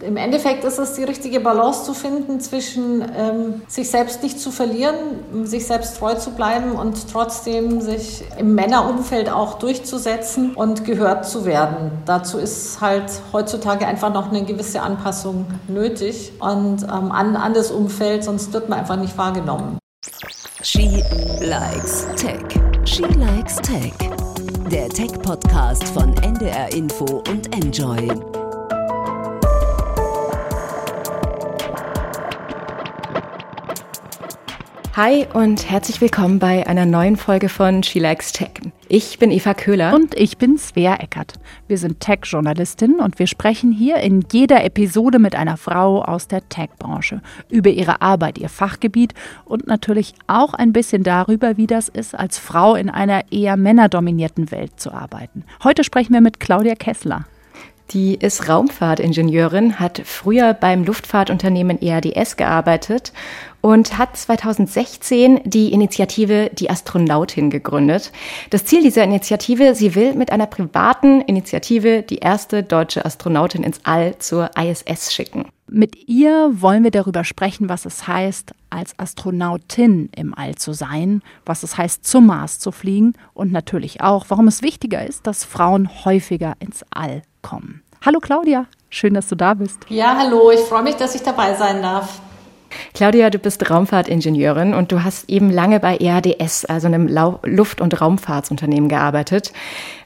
Im 0.00 0.16
Endeffekt 0.16 0.62
ist 0.62 0.78
es 0.78 0.94
die 0.94 1.02
richtige 1.02 1.40
Balance 1.40 1.84
zu 1.84 1.92
finden 1.92 2.40
zwischen 2.40 3.02
ähm, 3.16 3.62
sich 3.66 3.90
selbst 3.90 4.22
nicht 4.22 4.38
zu 4.38 4.52
verlieren, 4.52 4.94
sich 5.44 5.66
selbst 5.66 5.98
treu 5.98 6.14
zu 6.14 6.30
bleiben 6.30 6.72
und 6.72 7.10
trotzdem 7.10 7.80
sich 7.80 8.22
im 8.38 8.54
Männerumfeld 8.54 9.28
auch 9.28 9.58
durchzusetzen 9.58 10.54
und 10.54 10.84
gehört 10.84 11.28
zu 11.28 11.44
werden. 11.44 11.90
Dazu 12.06 12.38
ist 12.38 12.80
halt 12.80 13.10
heutzutage 13.32 13.86
einfach 13.88 14.12
noch 14.12 14.28
eine 14.28 14.44
gewisse 14.44 14.82
Anpassung 14.82 15.46
nötig 15.66 16.32
und 16.38 16.84
ähm, 16.84 17.10
an, 17.10 17.34
an 17.34 17.54
das 17.54 17.72
Umfeld, 17.72 18.22
sonst 18.22 18.52
wird 18.52 18.68
man 18.68 18.78
einfach 18.78 18.96
nicht 18.96 19.18
wahrgenommen. 19.18 19.78
She 20.62 21.02
likes 21.40 22.06
Tech. 22.16 22.44
She 22.84 23.02
likes 23.02 23.56
Tech. 23.56 23.92
Der 24.70 24.88
Tech-Podcast 24.88 25.88
von 25.88 26.14
NDR 26.18 26.72
Info 26.72 27.22
und 27.28 27.52
Enjoy. 27.54 28.08
Hi 34.98 35.28
und 35.32 35.70
herzlich 35.70 36.00
willkommen 36.00 36.40
bei 36.40 36.66
einer 36.66 36.84
neuen 36.84 37.16
Folge 37.16 37.48
von 37.48 37.84
She 37.84 38.00
Likes 38.00 38.32
Tech. 38.32 38.50
Ich 38.88 39.20
bin 39.20 39.30
Eva 39.30 39.54
Köhler. 39.54 39.94
Und 39.94 40.16
ich 40.16 40.38
bin 40.38 40.58
Svea 40.58 40.96
Eckert. 40.96 41.34
Wir 41.68 41.78
sind 41.78 42.00
Tech-Journalistinnen 42.00 42.98
und 42.98 43.20
wir 43.20 43.28
sprechen 43.28 43.70
hier 43.70 43.98
in 43.98 44.24
jeder 44.32 44.64
Episode 44.64 45.20
mit 45.20 45.36
einer 45.36 45.56
Frau 45.56 46.02
aus 46.02 46.26
der 46.26 46.48
Tech-Branche 46.48 47.22
über 47.48 47.70
ihre 47.70 48.02
Arbeit, 48.02 48.38
ihr 48.38 48.48
Fachgebiet 48.48 49.14
und 49.44 49.68
natürlich 49.68 50.14
auch 50.26 50.52
ein 50.52 50.72
bisschen 50.72 51.04
darüber, 51.04 51.56
wie 51.56 51.68
das 51.68 51.88
ist, 51.88 52.18
als 52.18 52.40
Frau 52.40 52.74
in 52.74 52.90
einer 52.90 53.30
eher 53.30 53.56
männerdominierten 53.56 54.50
Welt 54.50 54.80
zu 54.80 54.90
arbeiten. 54.92 55.44
Heute 55.62 55.84
sprechen 55.84 56.12
wir 56.12 56.20
mit 56.20 56.40
Claudia 56.40 56.74
Kessler. 56.74 57.24
Die 57.90 58.16
ist 58.16 58.50
Raumfahrtingenieurin, 58.50 59.80
hat 59.80 60.02
früher 60.04 60.52
beim 60.52 60.84
Luftfahrtunternehmen 60.84 61.80
EADS 61.80 62.36
gearbeitet 62.36 63.14
und 63.62 63.96
hat 63.96 64.14
2016 64.14 65.40
die 65.44 65.72
Initiative 65.72 66.50
Die 66.52 66.68
Astronautin 66.68 67.48
gegründet. 67.48 68.12
Das 68.50 68.66
Ziel 68.66 68.82
dieser 68.82 69.04
Initiative, 69.04 69.74
sie 69.74 69.94
will 69.94 70.12
mit 70.12 70.30
einer 70.30 70.46
privaten 70.46 71.22
Initiative 71.22 72.02
die 72.02 72.18
erste 72.18 72.62
deutsche 72.62 73.06
Astronautin 73.06 73.62
ins 73.62 73.80
All 73.84 74.18
zur 74.18 74.50
ISS 74.58 75.14
schicken. 75.14 75.46
Mit 75.66 76.08
ihr 76.08 76.50
wollen 76.60 76.84
wir 76.84 76.90
darüber 76.90 77.24
sprechen, 77.24 77.70
was 77.70 77.86
es 77.86 78.06
heißt, 78.06 78.52
als 78.68 78.98
Astronautin 78.98 80.10
im 80.14 80.34
All 80.34 80.56
zu 80.56 80.74
sein, 80.74 81.22
was 81.46 81.62
es 81.62 81.78
heißt, 81.78 82.06
zum 82.06 82.26
Mars 82.26 82.58
zu 82.58 82.70
fliegen 82.70 83.14
und 83.32 83.50
natürlich 83.50 84.02
auch, 84.02 84.26
warum 84.28 84.46
es 84.46 84.60
wichtiger 84.60 85.06
ist, 85.06 85.26
dass 85.26 85.44
Frauen 85.44 86.04
häufiger 86.04 86.54
ins 86.60 86.84
All 86.90 87.22
kommen. 87.42 87.82
Hallo 88.04 88.20
Claudia, 88.20 88.66
schön, 88.90 89.14
dass 89.14 89.28
du 89.28 89.34
da 89.34 89.54
bist. 89.54 89.78
Ja, 89.88 90.16
hallo, 90.16 90.50
ich 90.50 90.60
freue 90.60 90.82
mich, 90.82 90.96
dass 90.96 91.14
ich 91.14 91.22
dabei 91.22 91.54
sein 91.54 91.82
darf. 91.82 92.20
Claudia, 92.94 93.30
du 93.30 93.38
bist 93.38 93.70
Raumfahrtingenieurin 93.70 94.74
und 94.74 94.92
du 94.92 95.02
hast 95.02 95.28
eben 95.28 95.50
lange 95.50 95.80
bei 95.80 95.96
EADS, 95.96 96.64
also 96.66 96.86
einem 96.86 97.08
Luft- 97.44 97.80
und 97.80 98.00
Raumfahrtsunternehmen, 98.00 98.88
gearbeitet. 98.88 99.52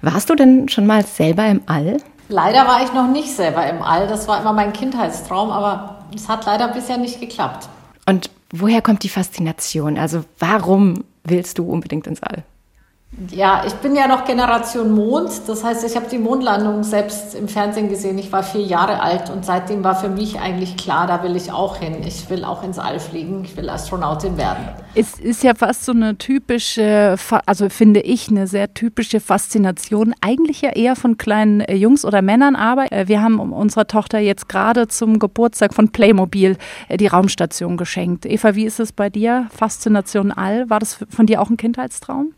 Warst 0.01 0.31
du 0.31 0.35
denn 0.35 0.69
schon 0.69 0.87
mal 0.87 1.05
selber 1.05 1.47
im 1.47 1.63
All? 1.67 1.99
Leider 2.29 2.67
war 2.67 2.83
ich 2.83 2.93
noch 2.93 3.09
nicht 3.09 3.31
selber 3.31 3.69
im 3.69 3.83
All. 3.83 4.07
Das 4.07 4.29
war 4.29 4.41
immer 4.41 4.53
mein 4.53 4.73
Kindheitstraum, 4.73 5.51
aber 5.51 6.05
es 6.15 6.29
hat 6.29 6.47
leider 6.47 6.69
bisher 6.69 6.99
nicht 6.99 7.21
geklappt. 7.21 7.69
Und 8.09 8.31
woher 8.53 8.81
kommt 8.81 9.03
die 9.03 9.09
Faszination? 9.09 9.99
Also 9.99 10.25
warum 10.39 11.05
willst 11.25 11.59
du 11.59 11.69
unbedingt 11.69 12.07
ins 12.07 12.23
All? 12.23 12.45
Ja, 13.31 13.65
ich 13.67 13.75
bin 13.75 13.95
ja 13.95 14.09
noch 14.09 14.25
Generation 14.25 14.93
Mond. 14.93 15.43
Das 15.47 15.63
heißt, 15.63 15.85
ich 15.85 15.97
habe 15.97 16.07
die 16.11 16.19
Mondlandung 16.19 16.83
selbst 16.83 17.35
im 17.35 17.47
Fernsehen 17.47 17.91
gesehen. 17.91 18.17
Ich 18.17 18.33
war 18.33 18.43
vier 18.43 18.63
Jahre 18.63 19.03
alt 19.03 19.29
und 19.29 19.45
seitdem 19.45 19.85
war 19.85 19.95
für 19.95 20.09
mich 20.09 20.41
eigentlich 20.41 20.79
klar, 20.79 21.07
da 21.07 21.23
will 21.23 21.37
ich 21.37 21.53
auch 21.53 21.77
hin. 21.77 21.97
Ich 22.07 22.31
will 22.31 22.43
auch 22.43 22.63
ins 22.63 22.79
All 22.79 22.99
fliegen. 22.99 23.45
Ich 23.45 23.55
will 23.55 23.69
Astronautin 23.69 24.39
werden. 24.39 24.67
Es 24.95 25.21
ist 25.21 25.43
ja 25.43 25.55
fast 25.55 25.85
so 25.85 25.93
eine 25.93 26.17
typische, 26.17 27.17
also 27.45 27.69
finde 27.69 28.01
ich, 28.01 28.31
eine 28.31 28.47
sehr 28.47 28.73
typische 28.73 29.21
Faszination. 29.21 30.15
Eigentlich 30.23 30.63
ja 30.63 30.71
eher 30.71 30.97
von 30.97 31.19
kleinen 31.19 31.61
äh, 31.61 31.75
Jungs 31.75 32.07
oder 32.07 32.23
Männern. 32.23 32.57
Aber 32.57 32.91
äh, 32.93 33.09
wir 33.09 33.23
haben 33.23 33.39
unserer 33.53 33.87
Tochter 33.87 34.21
jetzt 34.21 34.49
gerade 34.49 34.89
zum 34.89 35.19
Geburtstag 35.19 35.75
von 35.75 35.91
Playmobil 35.91 36.57
äh, 36.89 36.97
die 36.97 37.09
Raumstation 37.09 37.77
geschenkt. 37.77 38.25
Eva, 38.25 38.55
wie 38.55 38.65
ist 38.65 38.81
es 38.81 38.91
bei 38.91 39.11
dir? 39.11 39.49
Faszination 39.55 40.33
All. 40.33 40.71
War 40.71 40.81
das 40.81 40.99
von 41.11 41.27
dir 41.27 41.43
auch 41.43 41.51
ein 41.51 41.59
Kindheitstraum? 41.59 42.33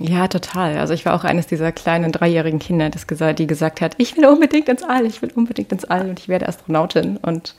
Ja, 0.00 0.28
total. 0.28 0.78
Also 0.78 0.94
ich 0.94 1.04
war 1.04 1.14
auch 1.14 1.24
eines 1.24 1.46
dieser 1.46 1.72
kleinen 1.72 2.10
dreijährigen 2.10 2.58
Kinder, 2.58 2.88
das 2.88 3.06
gesagt, 3.06 3.38
die 3.38 3.46
gesagt 3.46 3.82
hat, 3.82 3.94
ich 3.98 4.16
will 4.16 4.24
unbedingt 4.26 4.68
ins 4.70 4.82
All, 4.82 5.04
ich 5.04 5.20
will 5.20 5.30
unbedingt 5.34 5.70
ins 5.72 5.84
All 5.84 6.08
und 6.08 6.18
ich 6.18 6.28
werde 6.28 6.48
Astronautin. 6.48 7.18
Und 7.18 7.54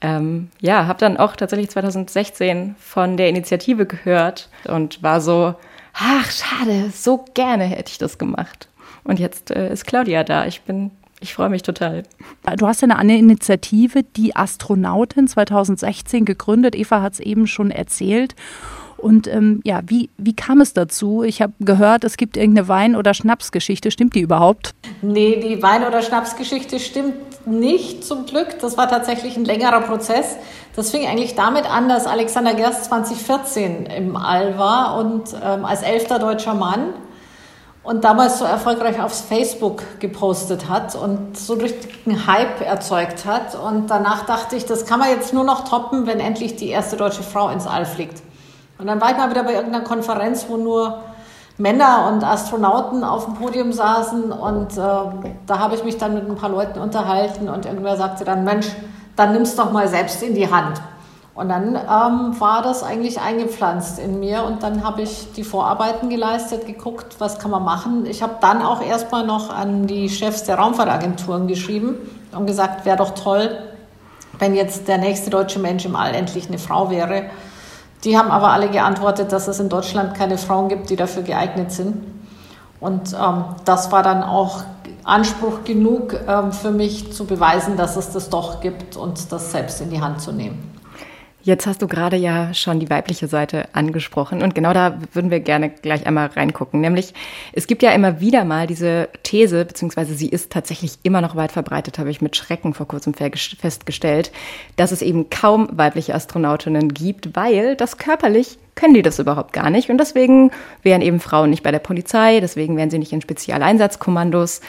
ähm, 0.00 0.48
ja, 0.60 0.86
habe 0.86 0.98
dann 0.98 1.18
auch 1.18 1.36
tatsächlich 1.36 1.68
2016 1.68 2.76
von 2.78 3.18
der 3.18 3.28
Initiative 3.28 3.84
gehört 3.84 4.48
und 4.64 5.02
war 5.02 5.20
so, 5.20 5.54
ach 5.92 6.30
schade, 6.30 6.90
so 6.94 7.26
gerne 7.34 7.64
hätte 7.64 7.90
ich 7.90 7.98
das 7.98 8.16
gemacht. 8.16 8.68
Und 9.04 9.20
jetzt 9.20 9.50
äh, 9.50 9.70
ist 9.70 9.86
Claudia 9.86 10.24
da. 10.24 10.46
Ich 10.46 10.62
bin 10.62 10.92
ich 11.20 11.34
freue 11.34 11.50
mich 11.50 11.62
total. 11.62 12.02
Du 12.56 12.66
hast 12.66 12.82
ja 12.82 12.88
eine 12.88 13.16
Initiative, 13.16 14.02
die 14.02 14.34
Astronautin 14.34 15.28
2016 15.28 16.24
gegründet. 16.24 16.74
Eva 16.74 17.00
hat 17.00 17.12
es 17.12 17.20
eben 17.20 17.46
schon 17.46 17.70
erzählt. 17.70 18.34
Und 19.02 19.26
ähm, 19.26 19.60
ja, 19.64 19.80
wie, 19.84 20.10
wie 20.16 20.34
kam 20.34 20.60
es 20.60 20.74
dazu? 20.74 21.24
Ich 21.24 21.42
habe 21.42 21.52
gehört, 21.58 22.04
es 22.04 22.16
gibt 22.16 22.36
irgendeine 22.36 22.68
Wein- 22.68 22.94
oder 22.94 23.14
Schnapsgeschichte. 23.14 23.90
Stimmt 23.90 24.14
die 24.14 24.20
überhaupt? 24.20 24.74
Nee, 25.02 25.40
die 25.40 25.60
Wein- 25.60 25.84
oder 25.84 26.02
Schnapsgeschichte 26.02 26.78
stimmt 26.78 27.14
nicht 27.44 28.04
zum 28.04 28.26
Glück. 28.26 28.60
Das 28.60 28.78
war 28.78 28.88
tatsächlich 28.88 29.36
ein 29.36 29.44
längerer 29.44 29.80
Prozess. 29.80 30.36
Das 30.76 30.92
fing 30.92 31.04
eigentlich 31.06 31.34
damit 31.34 31.68
an, 31.68 31.88
dass 31.88 32.06
Alexander 32.06 32.54
Gerst 32.54 32.84
2014 32.84 33.86
im 33.86 34.16
All 34.16 34.56
war 34.56 34.96
und 34.98 35.24
ähm, 35.44 35.64
als 35.64 35.82
elfter 35.82 36.20
deutscher 36.20 36.54
Mann 36.54 36.94
und 37.82 38.04
damals 38.04 38.38
so 38.38 38.44
erfolgreich 38.44 39.00
aufs 39.00 39.20
Facebook 39.20 39.82
gepostet 39.98 40.68
hat 40.68 40.94
und 40.94 41.36
so 41.36 41.54
richtigen 41.54 42.28
Hype 42.28 42.60
erzeugt 42.60 43.26
hat. 43.26 43.56
Und 43.56 43.90
danach 43.90 44.26
dachte 44.26 44.54
ich, 44.54 44.64
das 44.64 44.86
kann 44.86 45.00
man 45.00 45.10
jetzt 45.10 45.34
nur 45.34 45.42
noch 45.42 45.68
toppen, 45.68 46.06
wenn 46.06 46.20
endlich 46.20 46.54
die 46.54 46.68
erste 46.68 46.96
deutsche 46.96 47.24
Frau 47.24 47.48
ins 47.48 47.66
All 47.66 47.84
fliegt. 47.84 48.22
Und 48.78 48.86
dann 48.86 49.00
war 49.00 49.10
ich 49.10 49.16
mal 49.16 49.30
wieder 49.30 49.44
bei 49.44 49.54
irgendeiner 49.54 49.84
Konferenz, 49.84 50.46
wo 50.48 50.56
nur 50.56 50.98
Männer 51.58 52.10
und 52.10 52.24
Astronauten 52.24 53.04
auf 53.04 53.26
dem 53.26 53.34
Podium 53.34 53.72
saßen 53.72 54.32
und 54.32 54.72
äh, 54.72 54.80
da 55.46 55.58
habe 55.58 55.74
ich 55.74 55.84
mich 55.84 55.98
dann 55.98 56.14
mit 56.14 56.28
ein 56.28 56.34
paar 56.34 56.48
Leuten 56.48 56.78
unterhalten 56.78 57.48
und 57.48 57.66
irgendwer 57.66 57.96
sagte 57.96 58.24
dann, 58.24 58.44
Mensch, 58.44 58.66
dann 59.16 59.32
nimm's 59.32 59.54
doch 59.54 59.70
mal 59.70 59.86
selbst 59.86 60.22
in 60.22 60.34
die 60.34 60.50
Hand. 60.50 60.80
Und 61.34 61.48
dann 61.48 61.76
ähm, 61.76 62.40
war 62.40 62.62
das 62.62 62.82
eigentlich 62.82 63.20
eingepflanzt 63.20 63.98
in 63.98 64.20
mir 64.20 64.44
und 64.44 64.62
dann 64.62 64.84
habe 64.84 65.00
ich 65.00 65.32
die 65.32 65.44
Vorarbeiten 65.44 66.10
geleistet, 66.10 66.66
geguckt, 66.66 67.16
was 67.18 67.38
kann 67.38 67.50
man 67.50 67.64
machen. 67.64 68.04
Ich 68.04 68.22
habe 68.22 68.34
dann 68.42 68.62
auch 68.62 68.82
erstmal 68.82 69.24
noch 69.24 69.48
an 69.48 69.86
die 69.86 70.10
Chefs 70.10 70.44
der 70.44 70.56
Raumfahrtagenturen 70.56 71.46
geschrieben 71.46 71.96
und 72.36 72.46
gesagt, 72.46 72.84
wäre 72.84 72.98
doch 72.98 73.14
toll, 73.14 73.56
wenn 74.38 74.54
jetzt 74.54 74.88
der 74.88 74.98
nächste 74.98 75.30
deutsche 75.30 75.58
Mensch 75.58 75.86
im 75.86 75.96
All 75.96 76.14
endlich 76.14 76.48
eine 76.48 76.58
Frau 76.58 76.90
wäre. 76.90 77.30
Die 78.04 78.18
haben 78.18 78.30
aber 78.30 78.52
alle 78.52 78.68
geantwortet, 78.68 79.32
dass 79.32 79.48
es 79.48 79.60
in 79.60 79.68
Deutschland 79.68 80.14
keine 80.14 80.38
Frauen 80.38 80.68
gibt, 80.68 80.90
die 80.90 80.96
dafür 80.96 81.22
geeignet 81.22 81.70
sind. 81.70 82.04
Und 82.80 83.12
ähm, 83.12 83.44
das 83.64 83.92
war 83.92 84.02
dann 84.02 84.24
auch 84.24 84.64
Anspruch 85.04 85.62
genug 85.64 86.18
ähm, 86.26 86.52
für 86.52 86.72
mich 86.72 87.12
zu 87.12 87.26
beweisen, 87.26 87.76
dass 87.76 87.96
es 87.96 88.10
das 88.10 88.28
doch 88.28 88.60
gibt 88.60 88.96
und 88.96 89.30
das 89.30 89.52
selbst 89.52 89.80
in 89.80 89.90
die 89.90 90.00
Hand 90.00 90.20
zu 90.20 90.32
nehmen. 90.32 90.72
Jetzt 91.44 91.66
hast 91.66 91.82
du 91.82 91.88
gerade 91.88 92.16
ja 92.16 92.54
schon 92.54 92.78
die 92.78 92.88
weibliche 92.88 93.26
Seite 93.26 93.68
angesprochen 93.72 94.42
und 94.42 94.54
genau 94.54 94.72
da 94.72 94.98
würden 95.12 95.32
wir 95.32 95.40
gerne 95.40 95.70
gleich 95.70 96.06
einmal 96.06 96.28
reingucken. 96.28 96.80
Nämlich, 96.80 97.14
es 97.52 97.66
gibt 97.66 97.82
ja 97.82 97.90
immer 97.90 98.20
wieder 98.20 98.44
mal 98.44 98.68
diese 98.68 99.08
These, 99.24 99.64
beziehungsweise 99.64 100.14
sie 100.14 100.28
ist 100.28 100.52
tatsächlich 100.52 100.98
immer 101.02 101.20
noch 101.20 101.34
weit 101.34 101.50
verbreitet, 101.50 101.98
habe 101.98 102.10
ich 102.10 102.22
mit 102.22 102.36
Schrecken 102.36 102.74
vor 102.74 102.86
kurzem 102.86 103.14
festgestellt, 103.14 104.30
dass 104.76 104.92
es 104.92 105.02
eben 105.02 105.30
kaum 105.30 105.68
weibliche 105.72 106.14
Astronautinnen 106.14 106.94
gibt, 106.94 107.34
weil 107.34 107.74
das 107.74 107.98
körperlich 107.98 108.58
können 108.76 108.94
die 108.94 109.02
das 109.02 109.18
überhaupt 109.18 109.52
gar 109.52 109.68
nicht 109.68 109.90
und 109.90 109.98
deswegen 109.98 110.52
wären 110.84 111.02
eben 111.02 111.18
Frauen 111.18 111.50
nicht 111.50 111.64
bei 111.64 111.72
der 111.72 111.80
Polizei, 111.80 112.38
deswegen 112.38 112.76
wären 112.76 112.90
sie 112.90 112.98
nicht 112.98 113.12
in 113.12 113.20
Spezialeinsatzkommandos. 113.20 114.60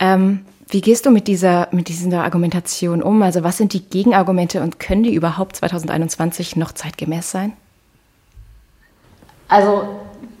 Ähm, 0.00 0.40
wie 0.74 0.80
gehst 0.80 1.06
du 1.06 1.12
mit 1.12 1.28
dieser, 1.28 1.68
mit 1.70 1.86
dieser 1.86 2.24
Argumentation 2.24 3.00
um? 3.00 3.22
Also 3.22 3.44
was 3.44 3.58
sind 3.58 3.72
die 3.74 3.84
Gegenargumente 3.88 4.60
und 4.60 4.80
können 4.80 5.04
die 5.04 5.14
überhaupt 5.14 5.54
2021 5.54 6.56
noch 6.56 6.72
zeitgemäß 6.72 7.30
sein? 7.30 7.52
Also 9.46 9.84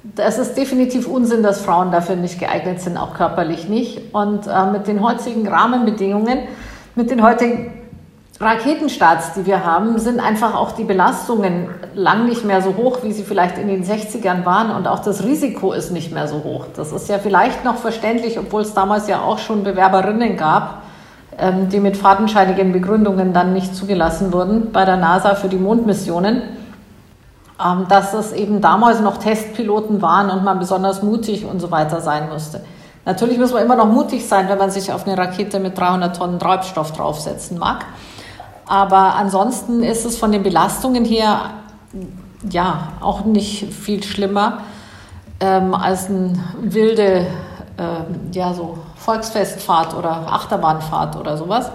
das 0.02 0.38
ist 0.38 0.54
definitiv 0.54 1.06
Unsinn, 1.06 1.44
dass 1.44 1.60
Frauen 1.60 1.92
dafür 1.92 2.16
nicht 2.16 2.40
geeignet 2.40 2.80
sind, 2.80 2.96
auch 2.96 3.14
körperlich 3.14 3.68
nicht. 3.68 4.12
Und 4.12 4.48
äh, 4.48 4.72
mit 4.72 4.88
den 4.88 5.02
heutigen 5.02 5.46
Rahmenbedingungen, 5.46 6.40
mit 6.96 7.12
den 7.12 7.22
heutigen 7.22 7.72
Raketenstarts, 8.40 9.34
die 9.34 9.46
wir 9.46 9.64
haben, 9.64 9.98
sind 9.98 10.18
einfach 10.18 10.54
auch 10.56 10.72
die 10.72 10.82
Belastungen 10.82 11.68
lang 11.94 12.26
nicht 12.26 12.44
mehr 12.44 12.62
so 12.62 12.74
hoch, 12.76 12.98
wie 13.02 13.12
sie 13.12 13.22
vielleicht 13.22 13.58
in 13.58 13.68
den 13.68 13.84
60ern 13.84 14.44
waren 14.44 14.70
und 14.74 14.88
auch 14.88 14.98
das 14.98 15.22
Risiko 15.22 15.72
ist 15.72 15.92
nicht 15.92 16.12
mehr 16.12 16.26
so 16.26 16.42
hoch. 16.42 16.66
Das 16.74 16.90
ist 16.90 17.08
ja 17.08 17.18
vielleicht 17.18 17.64
noch 17.64 17.76
verständlich, 17.76 18.38
obwohl 18.38 18.62
es 18.62 18.74
damals 18.74 19.06
ja 19.06 19.22
auch 19.22 19.38
schon 19.38 19.62
Bewerberinnen 19.62 20.36
gab. 20.36 20.82
ähm, 21.38 21.68
die 21.68 21.80
mit 21.80 21.96
fadenscheinigen 21.96 22.72
Begründungen 22.72 23.32
dann 23.32 23.52
nicht 23.52 23.74
zugelassen 23.74 24.32
wurden 24.32 24.70
bei 24.72 24.84
der 24.84 24.96
NASA 24.96 25.34
für 25.34 25.48
die 25.48 25.56
Mondmissionen, 25.56 26.42
ähm, 27.64 27.86
dass 27.88 28.14
es 28.14 28.32
eben 28.32 28.60
damals 28.60 29.00
noch 29.00 29.16
Testpiloten 29.16 30.00
waren 30.02 30.30
und 30.30 30.44
man 30.44 30.58
besonders 30.58 31.02
mutig 31.02 31.44
und 31.44 31.60
so 31.60 31.70
weiter 31.70 32.00
sein 32.00 32.28
musste. 32.28 32.60
Natürlich 33.04 33.38
muss 33.38 33.52
man 33.52 33.64
immer 33.64 33.76
noch 33.76 33.88
mutig 33.88 34.26
sein, 34.26 34.48
wenn 34.48 34.58
man 34.58 34.70
sich 34.70 34.92
auf 34.92 35.06
eine 35.06 35.18
Rakete 35.18 35.60
mit 35.60 35.76
300 35.76 36.16
Tonnen 36.16 36.38
Treibstoff 36.38 36.92
draufsetzen 36.92 37.58
mag. 37.58 37.84
Aber 38.66 39.14
ansonsten 39.14 39.82
ist 39.82 40.04
es 40.04 40.16
von 40.16 40.32
den 40.32 40.42
Belastungen 40.42 41.04
her 41.04 41.50
ja 42.50 42.92
auch 43.00 43.24
nicht 43.24 43.72
viel 43.72 44.02
schlimmer 44.02 44.62
ähm, 45.40 45.74
als 45.74 46.08
eine 46.08 46.32
wilde 46.60 47.26
ähm, 47.78 48.30
ja, 48.32 48.54
so 48.54 48.78
Volksfestfahrt 48.96 49.94
oder 49.94 50.32
Achterbahnfahrt 50.32 51.16
oder 51.16 51.36
sowas. 51.36 51.70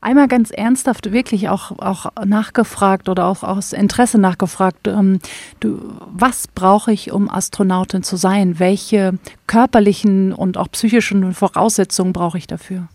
Einmal 0.00 0.28
ganz 0.28 0.52
ernsthaft 0.52 1.12
wirklich 1.12 1.48
auch, 1.48 1.72
auch 1.78 2.06
nachgefragt 2.24 3.08
oder 3.08 3.26
auch 3.26 3.42
aus 3.42 3.72
Interesse 3.72 4.18
nachgefragt, 4.18 4.86
ähm, 4.86 5.18
du, 5.58 5.80
was 6.06 6.46
brauche 6.46 6.92
ich, 6.92 7.10
um 7.10 7.28
Astronautin 7.28 8.04
zu 8.04 8.16
sein? 8.16 8.60
Welche 8.60 9.18
körperlichen 9.48 10.32
und 10.32 10.56
auch 10.56 10.68
psychischen 10.70 11.34
Voraussetzungen 11.34 12.12
brauche 12.12 12.38
ich 12.38 12.46
dafür? 12.46 12.86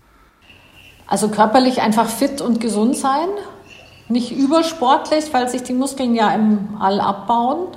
Also 1.07 1.29
körperlich 1.29 1.81
einfach 1.81 2.07
fit 2.07 2.41
und 2.41 2.59
gesund 2.59 2.95
sein, 2.95 3.27
nicht 4.09 4.31
übersportlich, 4.31 5.33
weil 5.33 5.47
sich 5.50 5.63
die 5.63 5.73
Muskeln 5.73 6.15
ja 6.15 6.31
im 6.31 6.77
All 6.79 7.00
abbauen. 7.00 7.67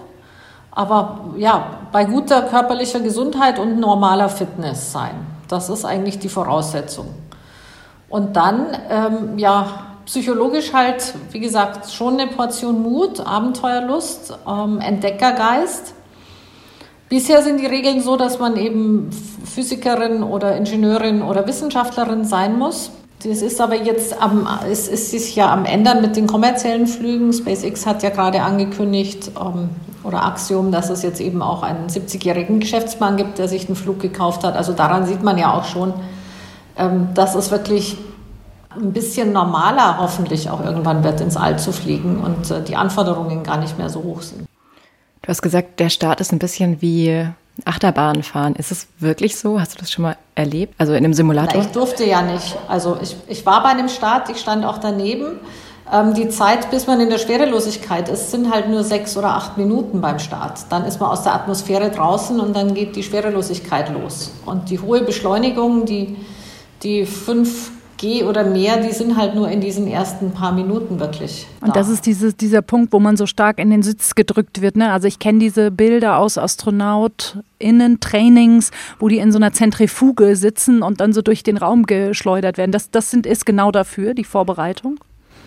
Aber 0.71 1.31
ja, 1.37 1.79
bei 1.93 2.05
guter 2.05 2.43
körperlicher 2.43 3.01
Gesundheit 3.01 3.59
und 3.59 3.81
normaler 3.81 4.29
Fitness 4.29 4.93
sein. 4.93 5.15
Das 5.49 5.71
ist 5.71 5.85
eigentlich 5.85 6.19
die 6.19 6.29
Voraussetzung. 6.29 7.07
Und 8.09 8.37
dann, 8.37 8.77
ähm, 8.91 9.39
ja, 9.39 9.67
psychologisch 10.05 10.73
halt, 10.73 11.15
wie 11.33 11.41
gesagt, 11.41 11.91
schon 11.91 12.21
eine 12.21 12.31
Portion 12.31 12.83
Mut, 12.83 13.21
Abenteuerlust, 13.21 14.39
ähm, 14.47 14.81
Entdeckergeist. 14.81 15.95
Bisher 17.09 17.43
sind 17.43 17.61
die 17.61 17.67
Regeln 17.67 18.01
so, 18.01 18.17
dass 18.17 18.39
man 18.39 18.57
eben 18.57 19.11
Physikerin 19.13 20.23
oder 20.23 20.57
Ingenieurin 20.57 21.23
oder 21.23 21.47
Wissenschaftlerin 21.47 22.25
sein 22.25 22.59
muss. 22.59 22.91
Das 23.23 23.43
ist 23.43 23.61
aber 23.61 23.83
jetzt 23.83 24.21
am, 24.21 24.47
es 24.71 24.89
ist 24.89 25.11
sich 25.11 25.35
ja 25.37 25.53
am 25.53 25.65
Ändern 25.65 26.03
mit 26.03 26.17
den 26.17 26.27
kommerziellen 26.27 26.87
Flügen. 26.87 27.33
SpaceX 27.33 27.87
hat 27.87 28.03
ja 28.03 28.11
gerade 28.11 28.43
angekündigt, 28.43 29.31
ähm, 29.41 29.71
oder 30.07 30.25
Axiom, 30.25 30.71
dass 30.71 30.89
es 30.89 31.03
jetzt 31.03 31.21
eben 31.21 31.43
auch 31.43 31.63
einen 31.63 31.89
70-jährigen 31.89 32.61
Geschäftsmann 32.61 33.17
gibt, 33.17 33.39
der 33.39 33.49
sich 33.49 33.67
einen 33.67 33.77
Flug 33.77 34.01
gekauft 34.01 34.45
hat. 34.45 34.55
Also 34.55 34.73
daran 34.73 35.05
sieht 35.05 35.23
man 35.23 35.37
ja 35.37 35.53
auch 35.53 35.65
schon, 35.65 35.93
ähm, 36.79 37.09
dass 37.15 37.35
es 37.35 37.51
wirklich 37.51 37.99
ein 38.71 38.93
bisschen 38.93 39.33
normaler 39.33 39.99
hoffentlich 39.99 40.49
auch 40.51 40.65
irgendwann 40.65 41.03
wird, 41.03 41.21
ins 41.21 41.37
All 41.37 41.59
zu 41.59 41.73
fliegen 41.73 42.19
und 42.19 42.51
äh, 42.51 42.63
die 42.63 42.77
Anforderungen 42.77 43.43
gar 43.43 43.57
nicht 43.57 43.79
mehr 43.79 43.89
so 43.89 44.03
hoch 44.03 44.23
sind. 44.23 44.47
Du 45.23 45.29
hast 45.29 45.43
gesagt, 45.43 45.81
der 45.81 45.89
Start 45.89 46.21
ist 46.21 46.33
ein 46.33 46.39
bisschen 46.39 46.81
wie 46.81 47.27
Achterbahn 47.65 48.23
fahren. 48.23 48.55
Ist 48.57 48.71
es 48.71 48.87
wirklich 48.99 49.37
so? 49.37 49.61
Hast 49.61 49.75
du 49.75 49.79
das 49.79 49.91
schon 49.91 50.03
mal 50.03 50.17
erlebt? 50.35 50.75
Also 50.79 50.93
in 50.93 51.05
einem 51.05 51.15
Simulator? 51.15 51.55
Na, 51.61 51.67
ich 51.67 51.73
durfte 51.73 52.05
ja 52.05 52.23
nicht. 52.23 52.57
Also 52.69 52.99
ich, 53.01 53.17
ich 53.29 53.47
war 53.47 53.63
bei 53.63 53.71
einem 53.71 53.89
Start, 53.89 54.29
ich 54.31 54.39
stand 54.39 54.65
auch 54.65 54.79
daneben. 54.79 55.39
Ähm, 55.93 56.15
die 56.15 56.29
Zeit, 56.29 56.71
bis 56.71 56.87
man 56.87 57.01
in 57.01 57.11
der 57.11 57.19
Schwerelosigkeit 57.19 58.09
ist, 58.09 58.31
sind 58.31 58.53
halt 58.53 58.69
nur 58.69 58.83
sechs 58.83 59.17
oder 59.17 59.29
acht 59.29 59.57
Minuten 59.57 60.01
beim 60.01 60.19
Start. 60.19 60.67
Dann 60.71 60.85
ist 60.85 61.01
man 61.01 61.11
aus 61.11 61.23
der 61.23 61.35
Atmosphäre 61.35 61.91
draußen 61.91 62.41
und 62.41 62.55
dann 62.57 62.75
geht 62.75 62.97
die 62.97 63.03
Schwerelosigkeit 63.03 63.93
los. 63.93 64.33
Und 64.45 64.71
die 64.71 64.81
hohe 64.81 65.03
Beschleunigung, 65.03 65.87
die, 65.87 66.17
die 66.83 67.07
5G 67.99 68.25
oder 68.25 68.45
mehr, 68.45 68.79
die 68.79 68.93
sind 68.93 69.17
halt 69.17 69.35
nur 69.35 69.49
in 69.49 69.61
diesen 69.61 69.87
ersten 69.87 70.33
paar 70.33 70.53
Minuten 70.53 71.01
wirklich. 71.01 71.47
Da. 71.61 71.67
Und 71.67 71.77
das 71.77 71.89
ist 71.89 72.07
dieses, 72.07 72.37
dieser 72.37 72.63
Punkt, 72.63 72.93
wo 72.93 73.01
man 73.01 73.17
so 73.17 73.27
stark 73.27 73.59
in 73.59 73.71
den 73.71 73.83
Sitz 73.83 74.15
gedrückt 74.15 74.63
wird. 74.63 74.77
Ne? 74.77 74.93
Also 74.93 75.09
ich 75.09 75.19
kenne 75.19 75.39
diese 75.39 75.71
Bilder 75.71 76.19
aus 76.19 76.39
AstronautInnen-Trainings, 76.39 78.71
wo 78.99 79.09
die 79.09 79.19
in 79.19 79.33
so 79.33 79.39
einer 79.39 79.53
Zentrifuge 79.53 80.37
sitzen 80.37 80.83
und 80.83 81.01
dann 81.01 81.13
so 81.13 81.23
durch 81.23 81.43
den 81.43 81.57
Raum 81.57 81.87
geschleudert 81.87 82.59
werden. 82.59 82.73
Das, 82.73 82.91
das 82.91 83.11
sind, 83.11 83.25
ist 83.27 83.47
genau 83.47 83.71
dafür, 83.71 84.13
die 84.15 84.25
Vorbereitung? 84.25 84.99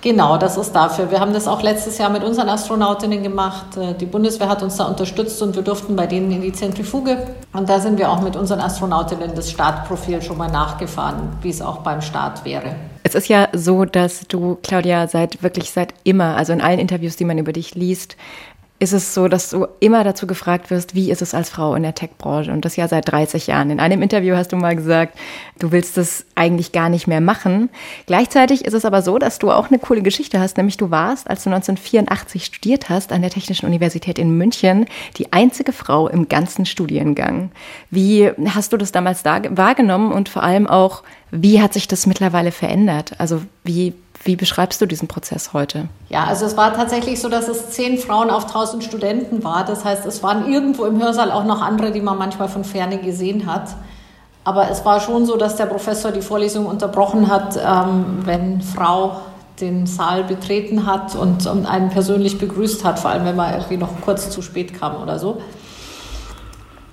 Genau, 0.02 0.38
das 0.38 0.56
ist 0.58 0.72
dafür. 0.72 1.12
Wir 1.12 1.20
haben 1.20 1.34
das 1.34 1.48
auch 1.48 1.62
letztes 1.62 1.98
Jahr 1.98 2.10
mit 2.10 2.24
unseren 2.24 2.48
Astronautinnen 2.48 3.22
gemacht. 3.22 3.76
Äh, 3.76 3.94
die 3.96 4.06
Bundeswehr 4.06 4.48
hat 4.48 4.64
uns 4.64 4.78
da 4.78 4.86
unterstützt 4.86 5.42
und 5.42 5.56
wir 5.56 5.62
durften 5.64 5.96
bei 5.96 6.08
denen 6.08 6.32
in 6.32 6.42
die 6.42 6.54
Zentrifuge. 6.54 7.28
Und 7.52 7.70
da 7.70 7.80
sind 7.80 7.98
wir 7.98 8.10
auch 8.10 8.22
mit 8.22 8.36
unseren 8.36 8.62
Astronautinnen 8.62 9.36
das 9.36 9.52
Startprofil 9.52 10.22
schon 10.22 10.38
mal 10.38 10.50
nachgefahren, 10.50 11.30
wie 11.42 11.50
es 11.50 11.62
auch 11.62 11.80
beim 11.80 12.02
Start 12.02 12.46
wäre. 12.46 12.76
Es 13.04 13.16
ist 13.16 13.28
ja 13.28 13.50
so, 13.54 13.86
dass 13.86 14.28
du, 14.28 14.58
Claudia, 14.64 15.08
seit 15.08 15.44
wirklich 15.44 15.72
seit 15.72 15.94
immer, 16.04 16.38
also 16.38 16.54
in 16.54 16.62
allen 16.62 16.80
Interviews, 16.80 17.18
die 17.18 17.26
man 17.26 17.38
über 17.38 17.52
dich 17.52 17.76
liest, 17.76 18.16
ist 18.80 18.94
es 18.94 19.14
so, 19.14 19.28
dass 19.28 19.50
du 19.50 19.68
immer 19.82 20.06
dazu 20.06 20.26
gefragt 20.26 20.72
wirst, 20.72 20.96
wie 20.96 21.12
ist 21.12 21.22
es 21.22 21.34
als 21.34 21.50
Frau 21.50 21.76
in 21.76 21.84
der 21.84 21.96
Tech-Branche? 21.96 22.52
Und 22.52 22.64
das 22.64 22.78
ja 22.78 22.88
seit 22.88 23.12
30 23.12 23.48
Jahren. 23.48 23.72
In 23.72 23.82
einem 23.82 24.02
Interview 24.02 24.38
hast 24.38 24.54
du 24.54 24.56
mal 24.56 24.76
gesagt, 24.76 25.18
du 25.60 25.74
willst 25.74 25.98
das 25.98 26.26
eigentlich 26.36 26.72
gar 26.72 26.88
nicht 26.88 27.06
mehr 27.06 27.20
machen. 27.20 27.70
Gleichzeitig 28.06 28.64
ist 28.64 28.74
es 28.74 28.86
aber 28.86 29.02
so, 29.02 29.18
dass 29.18 29.38
du 29.38 29.52
auch 29.52 29.68
eine 29.68 29.80
coole 29.80 30.02
Geschichte 30.02 30.40
hast, 30.40 30.56
nämlich 30.56 30.78
du 30.78 30.92
warst, 30.92 31.30
als 31.30 31.44
du 31.44 31.50
1984 31.50 32.46
studiert 32.46 32.88
hast 32.88 33.12
an 33.12 33.22
der 33.22 33.32
Technischen 33.32 33.66
Universität 33.66 34.18
in 34.18 34.38
München, 34.38 34.86
die 35.18 35.34
einzige 35.34 35.74
Frau 35.74 36.08
im 36.08 36.30
ganzen 36.30 36.66
Studiengang. 36.66 37.52
Wie 37.92 38.32
hast 38.48 38.72
du 38.72 38.78
das 38.78 38.94
damals 38.94 39.24
da 39.24 39.42
wahrgenommen 39.50 40.14
und 40.14 40.30
vor 40.30 40.44
allem 40.44 40.68
auch, 40.68 41.04
wie 41.32 41.62
hat 41.62 41.74
sich 41.74 41.90
das 41.90 42.08
mittlerweile 42.08 42.52
verändert? 42.52 43.14
Also 43.18 43.42
wie 43.66 43.94
wie 44.24 44.36
beschreibst 44.36 44.82
du 44.82 44.86
diesen 44.86 45.08
Prozess 45.08 45.54
heute? 45.54 45.88
Ja, 46.10 46.26
also 46.26 46.46
es 46.46 46.58
war 46.58 46.74
tatsächlich 46.74 47.22
so, 47.22 47.30
dass 47.30 47.48
es 47.48 47.70
zehn 47.72 47.98
Frauen 47.98 48.30
auf 48.30 48.52
tausend 48.52 48.84
Studenten 48.84 49.44
war. 49.44 49.64
Das 49.64 49.86
heißt, 49.86 50.06
es 50.06 50.22
waren 50.24 50.52
irgendwo 50.52 50.86
im 50.86 51.02
Hörsaal 51.02 51.32
auch 51.32 51.46
noch 51.46 51.62
andere, 51.62 51.92
die 51.92 52.02
man 52.02 52.18
manchmal 52.18 52.50
von 52.50 52.64
ferne 52.64 52.98
gesehen 52.98 53.46
hat. 53.46 53.70
Aber 54.44 54.70
es 54.70 54.84
war 54.84 55.00
schon 55.00 55.26
so, 55.26 55.38
dass 55.38 55.56
der 55.56 55.68
Professor 55.68 56.12
die 56.12 56.22
Vorlesung 56.22 56.66
unterbrochen 56.66 57.30
hat, 57.30 57.58
ähm, 57.58 58.20
wenn 58.26 58.62
Frau 58.62 59.22
den 59.62 59.86
Saal 59.86 60.24
betreten 60.24 60.86
hat 60.86 61.16
und, 61.16 61.46
und 61.46 61.66
einen 61.66 61.90
persönlich 61.90 62.38
begrüßt 62.38 62.84
hat, 62.84 63.00
vor 63.00 63.12
allem 63.12 63.26
wenn 63.26 63.36
man 63.36 63.54
irgendwie 63.54 63.78
noch 63.78 64.02
kurz 64.02 64.30
zu 64.30 64.42
spät 64.42 64.80
kam 64.80 65.02
oder 65.02 65.20
so. 65.20 65.42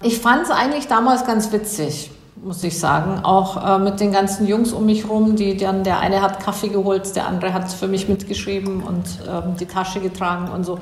Ich 0.02 0.19
fand 0.19 0.43
es 0.43 0.50
eigentlich 0.50 0.88
damals 0.88 1.26
ganz 1.26 1.52
witzig 1.52 2.11
muss 2.46 2.62
ich 2.62 2.78
sagen. 2.78 3.25
Auch 3.25 3.62
äh, 3.62 3.78
mit 3.78 3.98
den 3.98 4.12
ganzen 4.12 4.46
Jungs 4.46 4.72
um 4.72 4.87
mich 4.87 5.08
rum, 5.08 5.34
die 5.37 5.56
dann, 5.56 5.82
der 5.82 5.98
eine 5.98 6.22
hat 6.22 6.40
Kaffee 6.40 6.69
geholt, 6.69 7.16
der 7.16 7.26
andere 7.26 7.52
hat 7.52 7.70
für 7.70 7.88
mich 7.88 8.08
mitgeschrieben 8.08 8.82
und 8.82 9.05
ähm, 9.29 9.56
die 9.58 9.67
Tasche 9.67 10.00
getragen 10.00 10.48
und 10.50 10.65
so. 10.65 10.79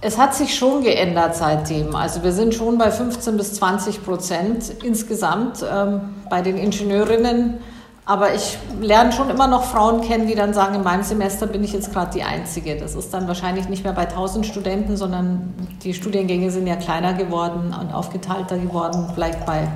Es 0.00 0.18
hat 0.18 0.34
sich 0.34 0.54
schon 0.54 0.84
geändert 0.84 1.34
seitdem. 1.34 1.96
Also 1.96 2.22
wir 2.22 2.32
sind 2.32 2.54
schon 2.54 2.78
bei 2.78 2.90
15 2.90 3.36
bis 3.36 3.54
20 3.54 4.04
Prozent 4.04 4.70
insgesamt 4.82 5.64
ähm, 5.68 6.14
bei 6.30 6.42
den 6.42 6.58
Ingenieurinnen. 6.58 7.58
Aber 8.06 8.34
ich 8.34 8.58
lerne 8.82 9.12
schon 9.12 9.30
immer 9.30 9.46
noch 9.46 9.64
Frauen 9.64 10.02
kennen, 10.02 10.26
die 10.26 10.34
dann 10.34 10.52
sagen, 10.52 10.74
in 10.74 10.82
meinem 10.82 11.02
Semester 11.02 11.46
bin 11.46 11.64
ich 11.64 11.72
jetzt 11.72 11.90
gerade 11.90 12.10
die 12.12 12.22
Einzige. 12.22 12.76
Das 12.76 12.94
ist 12.94 13.14
dann 13.14 13.26
wahrscheinlich 13.28 13.70
nicht 13.70 13.82
mehr 13.82 13.94
bei 13.94 14.02
1000 14.02 14.44
Studenten, 14.44 14.98
sondern 14.98 15.54
die 15.82 15.94
Studiengänge 15.94 16.50
sind 16.50 16.66
ja 16.66 16.76
kleiner 16.76 17.14
geworden 17.14 17.74
und 17.80 17.94
aufgeteilter 17.94 18.58
geworden, 18.58 19.10
vielleicht 19.14 19.46
bei, 19.46 19.68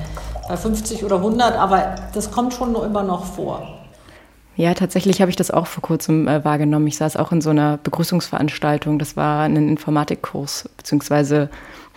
bei 0.49 0.57
50 0.57 1.05
oder 1.05 1.17
100. 1.17 1.57
Aber 1.57 1.95
das 2.15 2.31
kommt 2.31 2.55
schon 2.55 2.75
immer 2.75 3.03
noch 3.03 3.25
vor. 3.25 3.79
Ja, 4.57 4.75
tatsächlich 4.75 5.21
habe 5.21 5.31
ich 5.31 5.37
das 5.37 5.53
auch 5.53 5.69
vor 5.69 5.83
kurzem 5.83 6.27
äh, 6.27 6.45
wahrgenommen. 6.45 6.89
Ich 6.89 6.97
saß 6.97 7.17
auch 7.17 7.31
in 7.31 7.41
so 7.41 7.51
einer 7.51 7.77
Begrüßungsveranstaltung. 7.77 8.99
Das 8.99 9.17
war 9.17 9.43
ein 9.43 9.57
Informatikkurs 9.57 10.69
beziehungsweise 10.77 11.49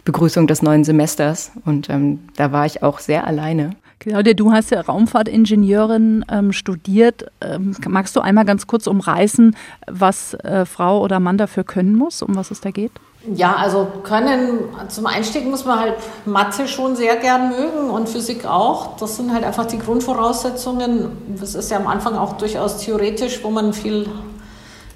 Begrüßung 0.06 0.46
des 0.46 0.62
neuen 0.62 0.84
Semesters. 0.84 1.52
Und 1.66 1.90
ähm, 1.90 2.20
da 2.36 2.52
war 2.52 2.68
ich 2.68 2.84
auch 2.84 3.00
sehr 3.00 3.26
alleine. 3.26 3.72
Claudia, 3.98 4.34
du 4.34 4.52
hast 4.52 4.72
ja 4.72 4.82
Raumfahrtingenieurin 4.82 6.26
ähm, 6.30 6.52
studiert. 6.54 7.26
Ähm, 7.40 7.76
magst 7.88 8.16
du 8.16 8.20
einmal 8.20 8.46
ganz 8.46 8.68
kurz 8.68 8.88
umreißen, 8.88 9.56
was 9.88 10.34
äh, 10.36 10.66
Frau 10.66 11.02
oder 11.02 11.20
Mann 11.20 11.38
dafür 11.38 11.64
können 11.64 11.96
muss, 11.96 12.22
um 12.22 12.36
was 12.36 12.52
es 12.52 12.62
da 12.62 12.72
geht? 12.72 12.92
Ja, 13.24 13.56
also 13.56 13.88
können, 14.02 14.62
zum 14.88 15.06
Einstieg 15.06 15.46
muss 15.46 15.64
man 15.64 15.80
halt 15.80 15.94
Mathe 16.26 16.68
schon 16.68 16.96
sehr 16.96 17.18
gern 17.18 17.50
mögen 17.50 17.92
und 17.92 18.10
Physik 18.10 18.48
auch. 18.48 18.98
Das 18.98 19.16
sind 19.16 19.32
halt 19.32 19.44
einfach 19.44 19.68
die 19.68 19.78
Grundvoraussetzungen. 19.78 21.12
Das 21.40 21.54
ist 21.54 21.70
ja 21.70 21.78
am 21.78 21.86
Anfang 21.86 22.18
auch 22.18 22.34
durchaus 22.34 22.78
theoretisch, 22.78 23.44
wo 23.44 23.52
man 23.52 23.74
viel, 23.74 24.10